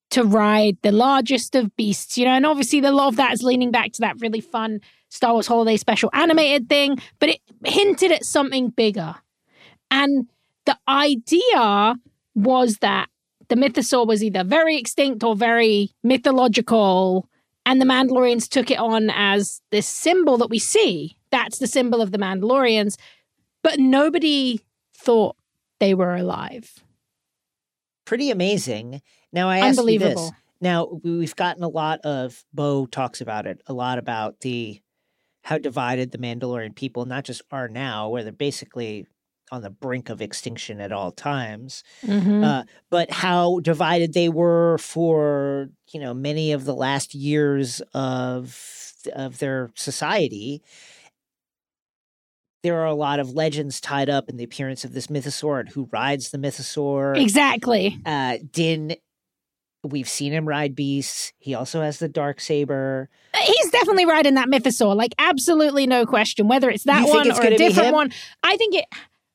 [0.09, 3.43] to ride the largest of beasts, you know, and obviously a lot of that is
[3.43, 4.79] leaning back to that really fun
[5.09, 9.15] Star Wars Holiday Special animated thing, but it hinted at something bigger.
[9.91, 10.27] And
[10.65, 11.95] the idea
[12.35, 13.09] was that
[13.49, 17.29] the mythosaur was either very extinct or very mythological,
[17.65, 21.17] and the Mandalorians took it on as this symbol that we see.
[21.31, 22.97] That's the symbol of the Mandalorians,
[23.63, 24.61] but nobody
[24.95, 25.35] thought
[25.79, 26.83] they were alive.
[28.05, 29.01] Pretty amazing.
[29.33, 29.79] Now I ask you this.
[29.79, 30.35] Unbelievable.
[30.61, 34.81] Now we've gotten a lot of Bo talks about it a lot about the
[35.43, 39.07] how divided the Mandalorian people not just are now, where they're basically
[39.51, 42.43] on the brink of extinction at all times, Mhm.
[42.43, 48.93] uh, but how divided they were for you know many of the last years of
[49.13, 50.61] of their society.
[52.63, 55.69] There are a lot of legends tied up in the appearance of this mythosaur and
[55.69, 57.17] who rides the mythosaur.
[57.17, 57.97] exactly.
[58.05, 58.95] Uh, Din,
[59.83, 61.31] we've seen him ride beasts.
[61.37, 63.09] He also has the dark saber.
[63.41, 66.47] He's definitely riding that mythosaur, like absolutely no question.
[66.47, 68.11] Whether it's that one it's or a different one,
[68.43, 68.85] I think it.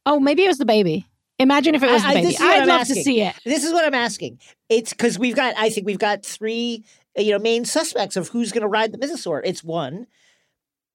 [0.06, 1.06] Oh, maybe it was the baby.
[1.38, 2.34] Imagine if it was I- the baby.
[2.34, 2.96] is I'd I'm love asking.
[2.96, 3.34] to see it.
[3.44, 4.38] This is what I'm asking.
[4.68, 5.54] It's because we've got.
[5.56, 6.84] I think we've got three.
[7.16, 9.42] You know, main suspects of who's going to ride the mythosaur.
[9.44, 10.06] It's one,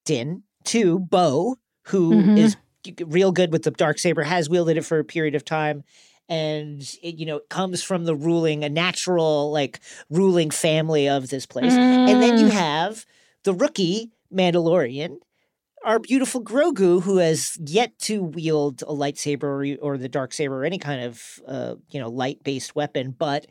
[0.04, 0.42] Din.
[0.64, 3.12] Two, Bo, who is Mhm.
[3.12, 5.84] real good with the dark saber, has wielded it for a period of time.
[6.28, 9.80] And it, you know, it comes from the ruling, a natural like
[10.10, 11.72] ruling family of this place.
[11.72, 12.50] And then you Mm.
[12.50, 13.06] have
[13.44, 15.18] the rookie Mandalorian,
[15.84, 20.60] our beautiful Grogu, who has yet to wield a lightsaber or, or the dark saber
[20.60, 23.46] or any kind of uh, you know light based weapon, but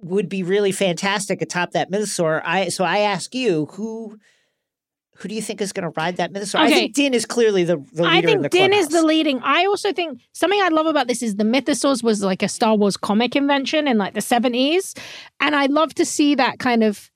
[0.00, 2.42] would be really fantastic atop that mythosaur.
[2.44, 4.18] I so I ask you who.
[5.22, 6.60] Who do you think is going to ride that mythosaur?
[6.60, 9.02] I think Din is clearly the, the leader I in think the Din is the
[9.02, 9.40] leading.
[9.42, 12.76] I also think something I love about this is the mythosaurs was like a Star
[12.76, 14.96] Wars comic invention in like the 70s.
[15.40, 17.10] And I love to see that kind of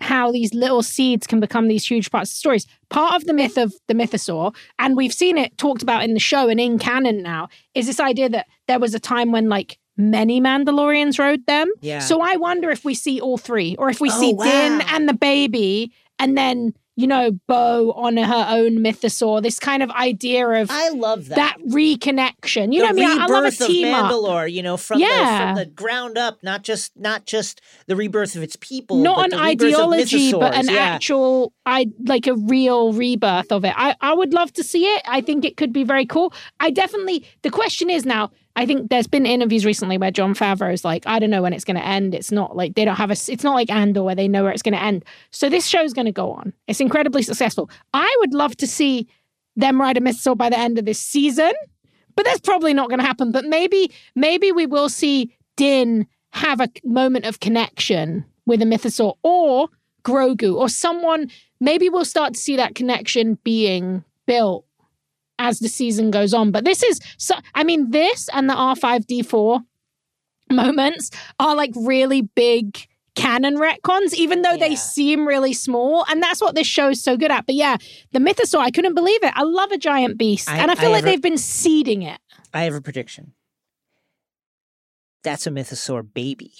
[0.00, 2.66] how these little seeds can become these huge parts of stories.
[2.88, 6.20] Part of the myth of the mythosaur, and we've seen it talked about in the
[6.20, 9.78] show and in canon now, is this idea that there was a time when like
[9.96, 11.68] many Mandalorians rode them.
[11.80, 11.98] Yeah.
[11.98, 15.08] So I wonder if we see all three, or if we Oh, see Din and
[15.08, 19.40] the baby, and then you know Bo on her own mythosaur.
[19.40, 21.36] This kind of idea of I love that.
[21.36, 22.72] that reconnection.
[22.72, 23.20] You the know what I mean?
[23.20, 24.48] I I love a team of up.
[24.48, 25.06] You know, from Yeah.
[25.06, 29.16] the from the ground up, not just not just the rebirth of its people, Not
[29.16, 30.80] but an the rebirth of ideology, but an yeah.
[30.80, 33.74] actual, I like a real rebirth of it.
[33.76, 35.02] I, I would love to see it.
[35.06, 36.32] I think it could be very cool.
[36.58, 37.24] I definitely.
[37.42, 38.32] The question is now.
[38.58, 41.62] I think there's been interviews recently where Jon Favreau's like, I don't know when it's
[41.62, 42.12] going to end.
[42.12, 43.12] It's not like they don't have a.
[43.12, 45.04] It's not like Andor where they know where it's going to end.
[45.30, 46.52] So this show's going to go on.
[46.66, 47.70] It's incredibly successful.
[47.94, 49.06] I would love to see
[49.54, 51.52] them ride a mythosaur by the end of this season,
[52.16, 53.30] but that's probably not going to happen.
[53.30, 59.14] But maybe, maybe we will see Din have a moment of connection with a mythosaur
[59.22, 59.68] or
[60.02, 61.30] Grogu or someone.
[61.60, 64.64] Maybe we'll start to see that connection being built
[65.38, 66.50] as the season goes on.
[66.50, 69.64] But this is, so, I mean, this and the R5D4
[70.50, 72.78] moments are like really big
[73.14, 76.04] canon retcons, even though they seem really small.
[76.08, 77.46] And that's what this show's so good at.
[77.46, 77.76] But yeah,
[78.12, 79.32] the mythosaur, I couldn't believe it.
[79.34, 80.48] I love a giant beast.
[80.48, 82.20] I- and I feel I like a- they've been seeding it.
[82.54, 83.32] I have a prediction.
[85.24, 86.52] That's a mythosaur baby.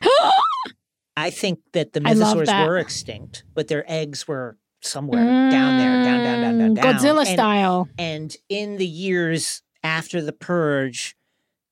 [1.16, 2.66] I think that the mythosaurs that.
[2.68, 6.94] were extinct, but their eggs were somewhere down there, down, down, down, down, Mm, down.
[6.94, 7.88] Godzilla And- style.
[7.98, 11.16] And in the years after the purge,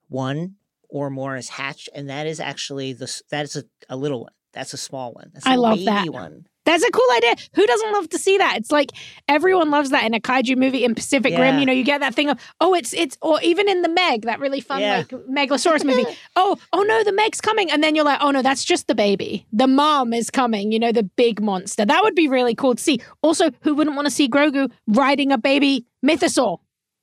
[0.09, 0.57] one
[0.89, 4.33] or more is hatched, and that is actually the that is a, a little one.
[4.53, 5.31] That's a small one.
[5.35, 6.09] That's a I love baby that.
[6.11, 6.47] one.
[6.65, 7.35] That's a cool idea.
[7.55, 8.57] Who doesn't love to see that?
[8.57, 8.91] It's like
[9.29, 11.59] everyone loves that in a kaiju movie in Pacific Rim.
[11.59, 14.23] You know, you get that thing of, oh, it's it's or even in the Meg,
[14.23, 14.99] that really fun Yeah.
[14.99, 16.07] like Megalosaurus movie.
[16.37, 17.71] Oh, oh no, the Meg's coming.
[17.71, 19.47] And then you're like, oh no, that's just the baby.
[19.53, 21.85] The mom is coming, you know, the big monster.
[21.85, 23.01] That would be really cool to see.
[23.23, 26.59] Also, who wouldn't want to see Grogu riding a baby mythosaur?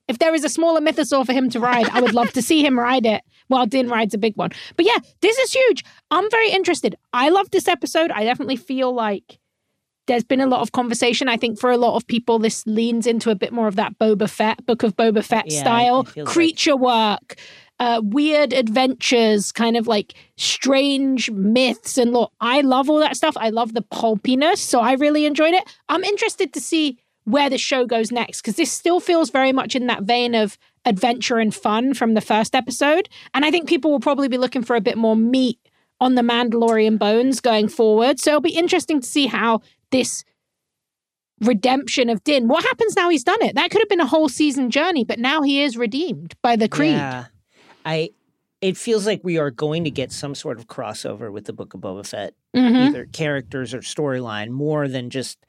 [0.08, 2.64] If there is a smaller mythosaur for him to ride, I would love to see
[2.66, 4.50] him ride it while Din rides a big one.
[4.76, 5.84] But yeah, this is huge.
[6.10, 6.96] I'm very interested.
[7.12, 8.10] I love this episode.
[8.10, 9.38] I definitely feel like
[10.06, 11.28] there's been a lot of conversation.
[11.28, 13.98] I think for a lot of people, this leans into a bit more of that
[13.98, 17.36] Boba Fett, Book of Boba Fett Yeah, style, feels like- creature work,
[17.78, 22.30] uh, weird adventures, kind of like strange myths and lore.
[22.40, 23.36] I love all that stuff.
[23.38, 24.58] I love the pulpiness.
[24.60, 25.64] So I really enjoyed it.
[25.88, 29.76] I'm interested to see where the show goes next because this still feels very much
[29.76, 33.08] in that vein of adventure and fun from the first episode.
[33.34, 35.58] And I think people will probably be looking for a bit more meat
[36.00, 38.18] on the Mandalorian bones going forward.
[38.18, 39.60] So it'll be interesting to see how
[39.92, 40.24] this
[41.40, 42.48] redemption of Din.
[42.48, 43.54] What happens now he's done it?
[43.54, 46.68] That could have been a whole season journey, but now he is redeemed by the
[46.68, 46.92] Creed.
[46.94, 47.26] Yeah.
[47.84, 48.10] I
[48.60, 51.74] it feels like we are going to get some sort of crossover with the Book
[51.74, 52.88] of Boba Fett, Mhm.
[52.90, 55.44] either characters or storyline, more than just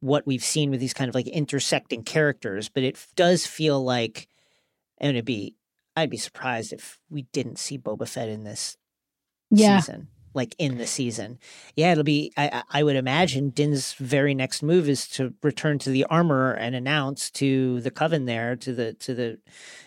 [0.00, 2.68] what we've seen with these kind of like intersecting characters.
[2.68, 4.28] But it does feel like,
[4.98, 5.54] and it'd be,
[5.96, 8.76] I'd be surprised if we didn't see Boba Fett in this
[9.50, 9.80] Yeah.
[9.80, 11.38] season, like in the season.
[11.76, 12.32] Yeah, it'll be.
[12.36, 16.74] I, I would imagine Din's very next move is to return to the armorer and
[16.74, 19.38] announce to the coven there, to the to the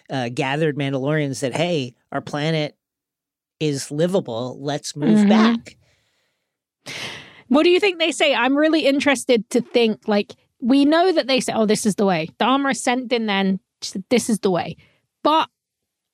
[0.09, 2.77] uh, gathered Mandalorians that hey, our planet
[3.59, 4.57] is livable.
[4.59, 5.29] Let's move Mhm.
[5.29, 5.77] back.
[7.49, 8.33] What do you think they say?
[8.33, 12.05] I'm really interested to think like we know that they say, "Oh, this is the
[12.05, 14.75] way." The armor sent in then said, this is the way.
[15.23, 15.49] But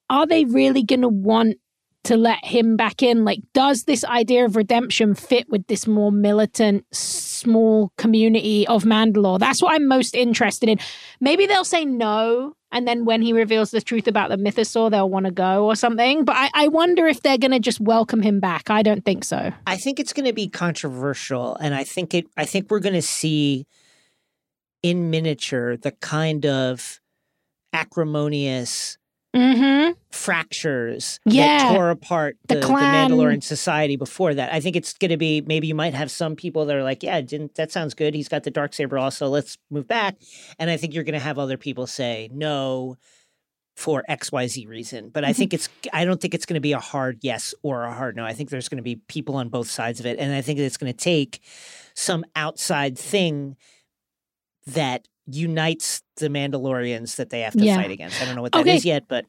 [0.10, 1.56] are they really going to want
[2.04, 3.24] to let him back in?
[3.24, 9.39] Like, does this idea of redemption fit with this more militant, small community of Mandalore?
[9.39, 10.80] That's what I'm most interested in.
[11.20, 15.10] Maybe they'll say no, and then when he reveals the truth about the mythosaur, they'll
[15.10, 16.26] want to go or something.
[16.26, 18.70] But I, I wonder if they're going to just welcome him back.
[18.70, 19.51] I don't think so.
[19.66, 22.26] I think it's going to be controversial, and I think it.
[22.36, 23.66] I think we're going to see
[24.82, 26.99] in miniature the kind of
[27.72, 28.97] acrimonious
[29.36, 29.94] Mm-hmm.
[30.12, 31.58] fractures Yeah.
[31.70, 32.68] that tore apart The the, the.
[32.68, 34.54] Mandalorian society before that.
[34.54, 37.02] I think it's going to be maybe you might have some people that are like,
[37.04, 38.14] yeah, didn't that sounds good?
[38.14, 39.28] He's got the dark saber also.
[39.28, 40.18] Let's move back.
[40.60, 42.98] And I think you're going to have other people say no
[43.76, 45.10] for XYZ reason.
[45.10, 45.30] But Mm-hmm.
[45.30, 47.92] I think it's I don't think it's going to be a hard yes or a
[47.94, 48.24] hard no.
[48.24, 50.60] I think there's going to be people on both sides of it and I think
[50.60, 51.40] it's going to take
[51.96, 53.56] some outside thing
[54.68, 57.78] that unites the Mandalorians that they have to Yeah.
[57.78, 58.22] fight against.
[58.22, 58.90] I don't know what that is Okay.
[58.90, 59.26] yet, but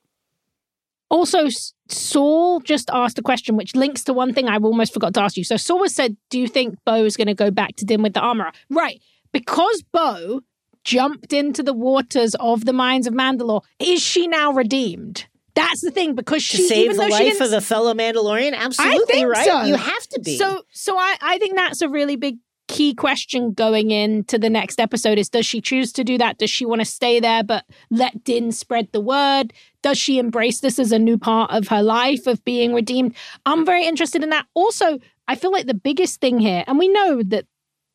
[1.11, 1.47] Also,
[1.89, 5.37] Saul just asked a question which links to one thing I almost forgot to ask
[5.37, 5.45] you.
[5.45, 8.03] So Saul was said, "Do you think Bo is going to go back to Din
[8.03, 10.41] with the armor?" Right, because Bo
[10.83, 13.63] jumped into the waters of the mines of Mandalore.
[13.79, 15.27] Is she now redeemed?
[15.55, 18.55] That's the thing because to she save even the life of the fellow Mandalorian?
[18.55, 19.47] Absolutely right.
[19.47, 19.63] so.
[19.65, 20.37] You have to be.
[20.37, 22.39] So, so I, I think that's a really big
[22.69, 26.39] key question going into the next episode is does she choose to do that?
[26.39, 29.53] Does she want to stay there but let Din spread the word?
[29.83, 33.15] Does she embrace this as a new part of her life of being redeemed?
[33.45, 34.47] I'm very interested in that.
[34.55, 34.99] Also,
[35.29, 37.47] I feel like the biggest thing here, and we know that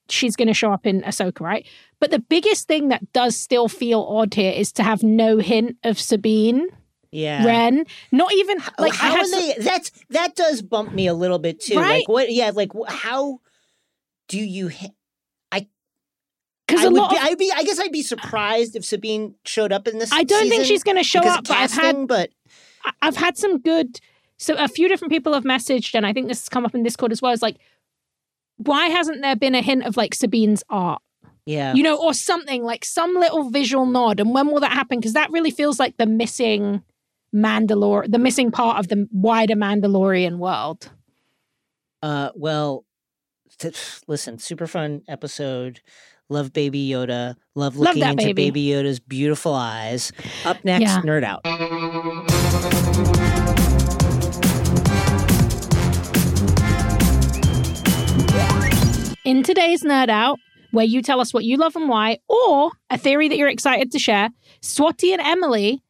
[0.07, 1.67] she's going to show up in Ahsoka, right?
[1.99, 5.77] But the biggest thing that does still feel odd here is to have no hint
[5.83, 6.67] of Sabine
[7.11, 7.43] yeah.
[7.45, 7.85] Wren.
[8.11, 9.55] Not even like I how had are some- they?
[9.59, 11.77] That's that does bump me a little bit too.
[11.77, 11.99] Right?
[11.99, 12.31] Like what?
[12.31, 12.51] Yeah.
[12.53, 13.39] Like how
[14.29, 14.69] do you?
[14.69, 14.93] ha-
[16.69, 17.51] because I a would lot be, of I'd be.
[17.55, 20.11] I guess I'd be surprised if Sabine showed up in this.
[20.13, 21.47] I don't think she's going to show up.
[21.47, 22.29] But I've had but
[22.85, 23.99] I- I've had some good.
[24.37, 26.83] So a few different people have messaged, and I think this has come up in
[26.83, 27.31] Discord as well.
[27.31, 27.57] Is like,
[28.57, 31.01] why hasn't there been a hint of like Sabine's art,
[31.45, 31.73] yeah.
[31.73, 34.19] you know, or something like some little visual nod?
[34.19, 34.99] And when will that happen?
[34.99, 36.83] Because that really feels like the missing
[37.35, 40.89] Mandalore, the missing part of the wider Mandalorian world.
[42.01, 42.85] Uh, well,
[43.59, 43.71] t-
[44.07, 45.81] listen, super fun episode.
[46.29, 47.35] Love Baby Yoda.
[47.55, 48.49] Love Love looking that into baby.
[48.51, 50.11] Baby Yoda's beautiful eyes.
[50.45, 51.01] Up next, Yeah.
[51.01, 51.41] Nerd Out.
[59.25, 60.39] In today's Nerd Out,
[60.71, 63.91] where you tell us what you love and why, or a theory that you're excited
[63.91, 64.29] to share,
[64.61, 65.83] Swati and Emily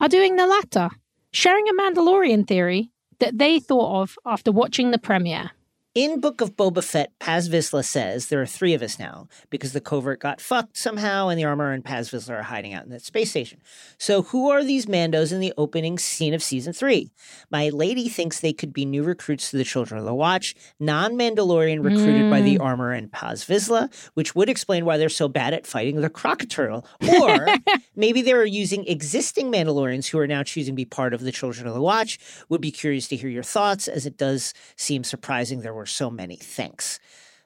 [0.00, 0.90] are doing the latter,
[1.32, 5.50] sharing a Mandalorian theory that they thought of after watching the premiere.
[5.94, 9.72] In Book of Boba Fett, Paz Vizsla says there are three of us now because
[9.72, 12.90] the covert got fucked somehow and the armor and Paz Vizsla are hiding out in
[12.90, 13.60] that space station.
[13.96, 17.12] So who are these Mandos in the opening scene of season three?
[17.48, 21.84] My lady thinks they could be new recruits to the Children of the Watch, non-Mandalorian
[21.84, 22.62] recruited by the hmm.
[22.62, 26.84] armor and Paz Vizsla, which would explain why they're so bad at fighting the crocodile.
[27.08, 27.46] Or
[27.94, 31.30] maybe they were using existing Mandalorians who are now choosing to be part of the
[31.30, 32.18] Children of the Watch.
[32.48, 36.10] Would be curious to hear your thoughts, as it does seem surprising there were so
[36.10, 36.36] many.
[36.36, 36.98] Thanks.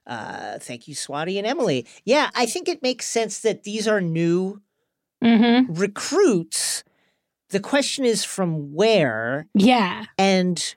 [0.06, 1.86] Uh, thank you, Swati and Emily.
[2.04, 4.60] Yeah, I think it makes sense that these are new
[5.22, 5.74] Mm-hmm.
[5.74, 6.84] recruits.
[7.50, 10.04] The question is from where Yeah.
[10.16, 10.76] and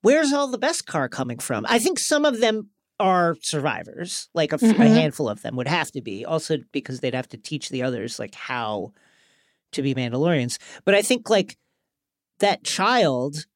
[0.00, 1.64] where's all the beskar coming from?
[1.68, 5.68] I think some of them are survivors, like a, f- a handful of them would
[5.68, 8.92] have to be, also because they'd have to teach the others like how
[9.72, 10.58] to be Mandalorians.
[10.84, 11.56] But I think like
[12.40, 13.46] that child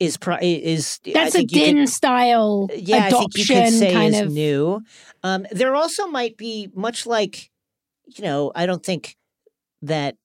[0.00, 3.92] is pro- is I That's a you could- Din style yeah, I think you adoption
[3.92, 4.32] kind is of.
[4.32, 4.80] new.
[5.24, 7.50] Um, there also might be much like,
[8.06, 9.16] you know, I don't think
[9.82, 10.16] that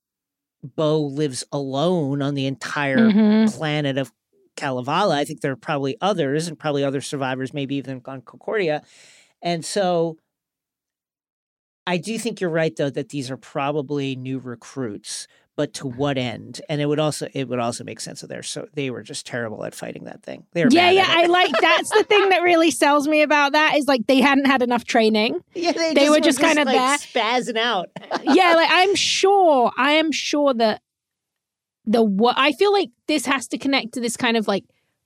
[0.63, 3.53] Bo lives alone on the entire Mhm.
[3.53, 4.11] planet of
[4.55, 5.17] Kalevala.
[5.17, 8.83] I think there are probably others, and probably other survivors, maybe even on Concordia.
[9.41, 10.17] And so,
[11.85, 15.97] I do think you're right though that these are probably new recruits, but to mm-hmm.
[15.97, 16.61] what end?
[16.69, 19.25] And it would also it would also make sense that they're so they were just
[19.25, 20.45] terrible at fighting that thing.
[20.53, 21.05] They were Yeah, yeah.
[21.07, 24.45] I like that's the thing that really sells me about that is like they hadn't
[24.45, 25.39] had enough training.
[25.53, 26.97] yeah, they, they were just kinda like there.
[26.97, 27.89] spazzing out.
[28.23, 30.81] yeah, like I'm sure, I am sure that
[31.85, 34.63] the what I feel like this has to connect to this kind of like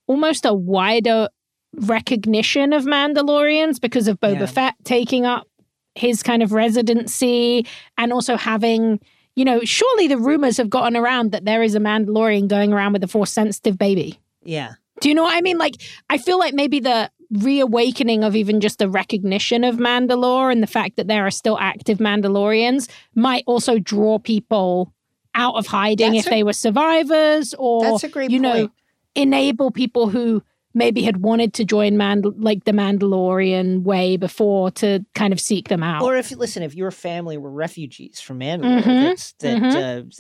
[0.08, 1.28] almost a wider
[1.74, 4.46] recognition of Mandalorians because of Boba Yeah.
[4.46, 5.48] Fett taking up
[5.96, 7.66] his kind of residency
[7.98, 9.00] and also having,
[9.38, 12.92] you know, surely the rumors have gotten around that there is a Mandalorian going around
[12.94, 14.20] with a force sensitive baby.
[14.44, 14.74] yeah.
[15.00, 15.60] Do you know what I mean?
[15.60, 15.76] Like,
[16.10, 20.68] I feel like maybe the reawakening of even just the recognition of Mandalore and the
[20.68, 24.92] fact that there are still active Mandalorians might also draw people
[25.36, 28.54] out of hiding That's if a- they were survivors or, That's a great you know,
[28.54, 28.72] point.
[29.16, 30.42] enable people who
[30.74, 35.70] maybe had wanted to join Mandal- like the Mandalorian way before to kind of seek
[35.70, 36.04] them out.
[36.04, 39.62] Or if listen, if your family were refugees from Mandalore Mhm, that's, that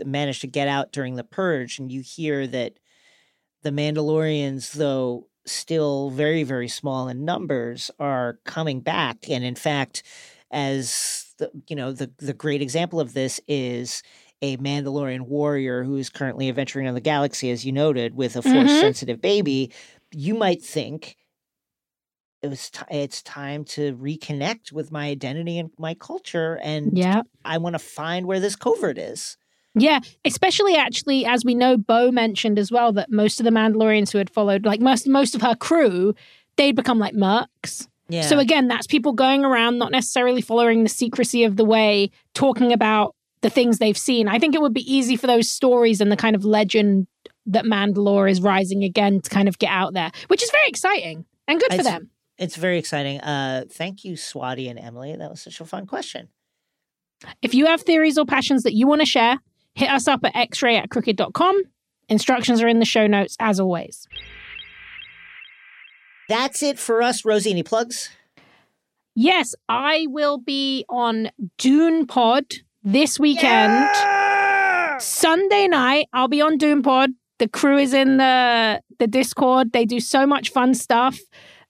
[0.02, 2.74] uh, managed to get out during the purge, and you hear that
[3.64, 10.04] the Mandalorians, though still very very small in numbers, are coming back, and in fact,
[10.52, 14.02] as the you know the the great example of this is.
[14.44, 18.44] A Mandalorian warrior who is currently adventuring on the galaxy, as you noted, with a
[18.44, 18.82] force Mhm.
[18.82, 19.72] sensitive baby.
[20.20, 21.16] You might think
[22.42, 27.22] it was t- it's time to reconnect with my identity and my culture and yeah.
[27.44, 29.38] i want to find where this covert is
[29.76, 34.12] Yeah, especially actually, as we know, Bo mentioned as well that most of the Mandalorians
[34.12, 36.16] who had followed, like most most of her crew,
[36.56, 37.88] they'd become like mercs.
[38.10, 42.10] yeah So again, that's people going around, not necessarily following the secrecy of the way,
[42.34, 44.28] talking about the things they've seen.
[44.28, 47.06] I think it would be easy for those stories and the kind of legend
[47.48, 51.26] that Mandalore is rising again to kind of get out there, which is very exciting
[51.48, 52.10] and good for It's- them.
[52.38, 56.28] it's very exciting uh thank you swati and emily that was such a fun question
[57.42, 59.38] If you have theories or passions that you want to share,
[59.74, 61.64] hit us up at xray at crooked.com.
[62.10, 64.08] Instructions are in the show notes as always.
[66.30, 68.10] that's it for us rosie any plugs
[69.20, 72.44] Yes, I will be on Dune Pod
[72.84, 73.90] this weekend.
[75.02, 77.10] Sunday night, I'll be on Dune Pod.
[77.40, 79.72] The crew is in the the Discord.
[79.72, 81.20] They do so much fun stuff.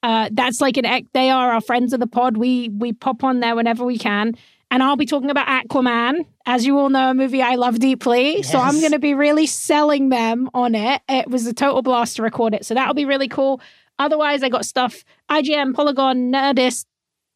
[0.03, 2.38] Uh, that's like an they are our friends of the pod.
[2.38, 4.36] We we pop on there whenever we can.
[4.70, 8.43] And I'll be talking about Aquaman, as you all know, a movie I love deeply.
[8.43, 11.01] So I'm going to be really selling them on it.
[11.07, 12.65] It was a total blast to record it.
[12.65, 13.61] So that'll be really cool.
[13.97, 16.86] Otherwise, I got stuff IGN, Polygon, Nerdist,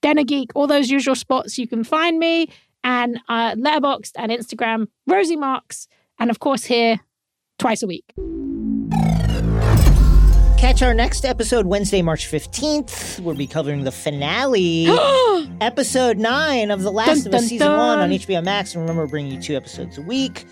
[0.01, 2.49] Geek, all those usual spots you can find me,
[2.83, 5.87] and uh, Letterboxd and Instagram, Rosie Marks,
[6.19, 6.99] and of course here
[7.61, 8.03] twice a week.
[10.57, 14.87] catch our next episode wednesday march 15th we'll be covering the finale.
[15.61, 18.73] Episode 9 of the last Dun, of us dun, season 1 on hbo max.
[18.73, 20.45] And remember we're bringing you two episodes a week.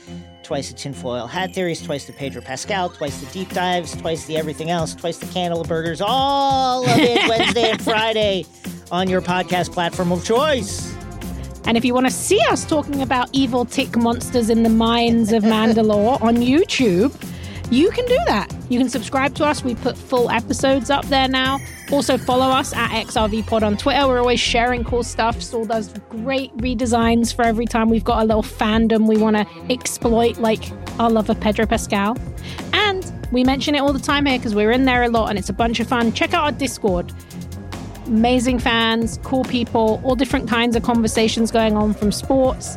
[0.43, 4.37] Twice the tinfoil hat theories twice the pedro pascal twice the deep dives twice the
[4.37, 6.01] everything else twice the candle burgers.
[6.01, 8.45] All of it wednesday and friday
[8.91, 10.95] on your podcast platform of choice
[11.69, 15.31] And if you want to see us talking about evil tick monsters in the mines
[15.31, 17.13] of Mandalore on YouTube,
[17.69, 18.51] you can do that.
[18.69, 19.63] You can subscribe to us.
[19.63, 21.59] We put full episodes up there now.
[21.91, 24.07] Also, follow us at XRV Pod on Twitter.
[24.07, 25.43] We're always sharing cool stuff.
[25.43, 29.45] Saul does great redesigns for every time we've got a little fandom we want to
[29.71, 32.17] exploit, like our love of Pedro Pascal.
[32.73, 35.37] And we mention it all the time here because we're in there a lot and
[35.37, 36.13] it's a bunch of fun.
[36.13, 37.13] Check out our Discord
[38.13, 42.75] amazing fans, cool people, all different kinds of conversations going on from sports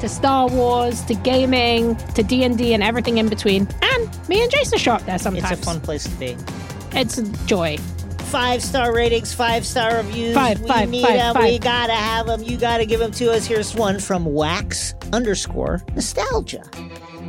[0.00, 3.66] to Star Wars to gaming to D&D and everything in between.
[3.82, 5.50] And me and Jason show up there sometimes.
[5.52, 6.36] it's a fun place to be
[6.92, 7.78] It's a joy.
[8.18, 10.34] five star ratings, five star reviews.
[10.34, 11.34] Five, we five, need them.
[11.34, 11.44] five.
[11.44, 12.42] We gotta have them.
[12.42, 13.46] You gotta give them to us.
[13.46, 16.64] Here's one from Wax underscore Nostalgia.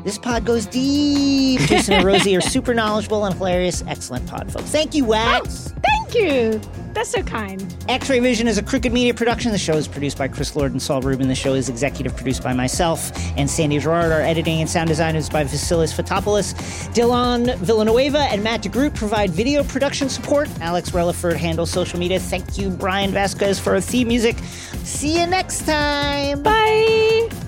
[0.05, 1.59] This pod goes deep.
[1.61, 3.83] Jason and Rosie are super knowledgeable and hilarious.
[3.87, 4.69] Excellent pod, folks.
[4.69, 5.73] Thank you, Wax.
[5.75, 6.61] Oh, thank you.
[6.93, 7.75] That's so kind.
[7.89, 9.51] X-Ray Vision is a Crooked Media production.
[9.51, 11.27] The show is produced by Chris Lord and Saul Rubin.
[11.27, 14.11] The show is executive produced by myself and Sandy Girard.
[14.11, 16.53] Our editing and sound design is by Vasilis Fotopoulos.
[16.93, 20.47] Dylan Villanueva and Matt DeGroot provide video production support.
[20.61, 22.19] Alex Relaford handles social media.
[22.19, 24.37] Thank you, Brian Vasquez, for our theme music.
[24.83, 26.43] See you next time.
[26.43, 27.44] Bye.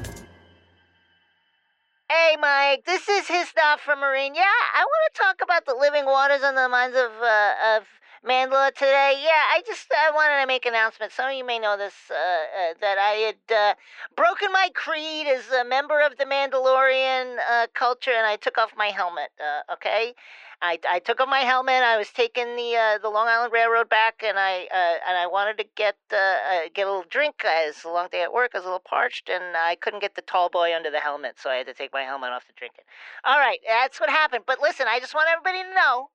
[2.18, 4.34] Hey, Mike, this is his stuff from Marine.
[4.34, 4.41] Yeah,
[4.74, 7.84] I want to talk about the living waters on the minds of uh, of
[8.28, 9.22] Mandalore today.
[9.22, 11.11] Yeah, I just uh, wanted to make an announcement.
[11.11, 13.76] Some of you may know this uh, uh, that I had uh,
[14.15, 18.72] broken my creed as a member of the Mandalorian uh, culture, and I took off
[18.76, 19.30] my helmet.
[19.39, 20.15] Uh, okay,
[20.62, 21.84] I, I took off my helmet.
[21.84, 25.28] I was taking the uh, the Long Island Railroad back, and I uh, and I
[25.28, 27.41] wanted to get uh, uh, get a little drink.
[27.43, 28.51] It was a long day at work.
[28.53, 31.36] I was a little parched, and I couldn't get the tall boy under the helmet,
[31.39, 32.86] so I had to take my helmet off to drink it.
[33.24, 34.45] All right, that's what happened.
[34.47, 36.10] But listen, I just want everybody to know.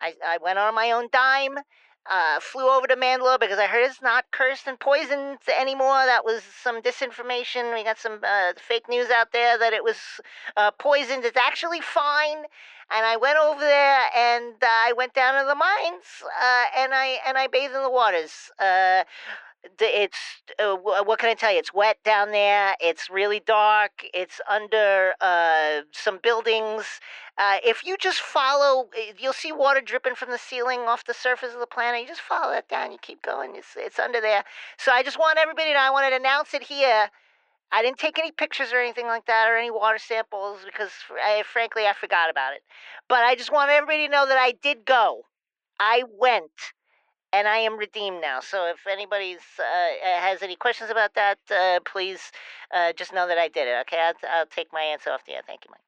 [0.00, 1.56] I, I went on my own dime,
[2.10, 6.04] uh, flew over to Mandalore because I heard it's not cursed and poisoned anymore.
[6.06, 7.74] That was some disinformation.
[7.74, 9.96] We got some uh, fake news out there that it was
[10.56, 11.24] uh, poisoned.
[11.24, 12.44] It's actually fine.
[12.88, 16.94] And I went over there and uh, I went down to the mines uh, and
[16.94, 18.50] I and I bathed in the waters.
[19.80, 20.18] It's
[20.58, 21.58] uh, what can I tell you?
[21.58, 22.74] It's wet down there.
[22.80, 24.06] It's really dark.
[24.14, 26.84] It's under uh, some buildings.
[27.38, 28.88] Uh, if you just follow,
[29.18, 32.00] you'll see water dripping from the ceiling off the surface of the planet.
[32.00, 32.92] You just follow that down.
[32.92, 33.56] You keep going.
[33.56, 34.44] It's it's under there.
[34.78, 35.78] So I just want everybody to.
[35.78, 37.10] I wanted to announce it here.
[37.72, 41.42] I didn't take any pictures or anything like that or any water samples because, I,
[41.44, 42.62] frankly, I forgot about it.
[43.08, 45.22] But I just want everybody to know that I did go.
[45.80, 46.52] I went
[47.36, 48.40] and I am redeemed now.
[48.40, 52.32] So if anybody's uh, uh, has any questions about that, uh, please
[52.74, 53.76] uh, just know that I did it.
[53.82, 55.42] Okay, I'll, I'll take my answer off the air.
[55.46, 55.85] Thank you, Mike.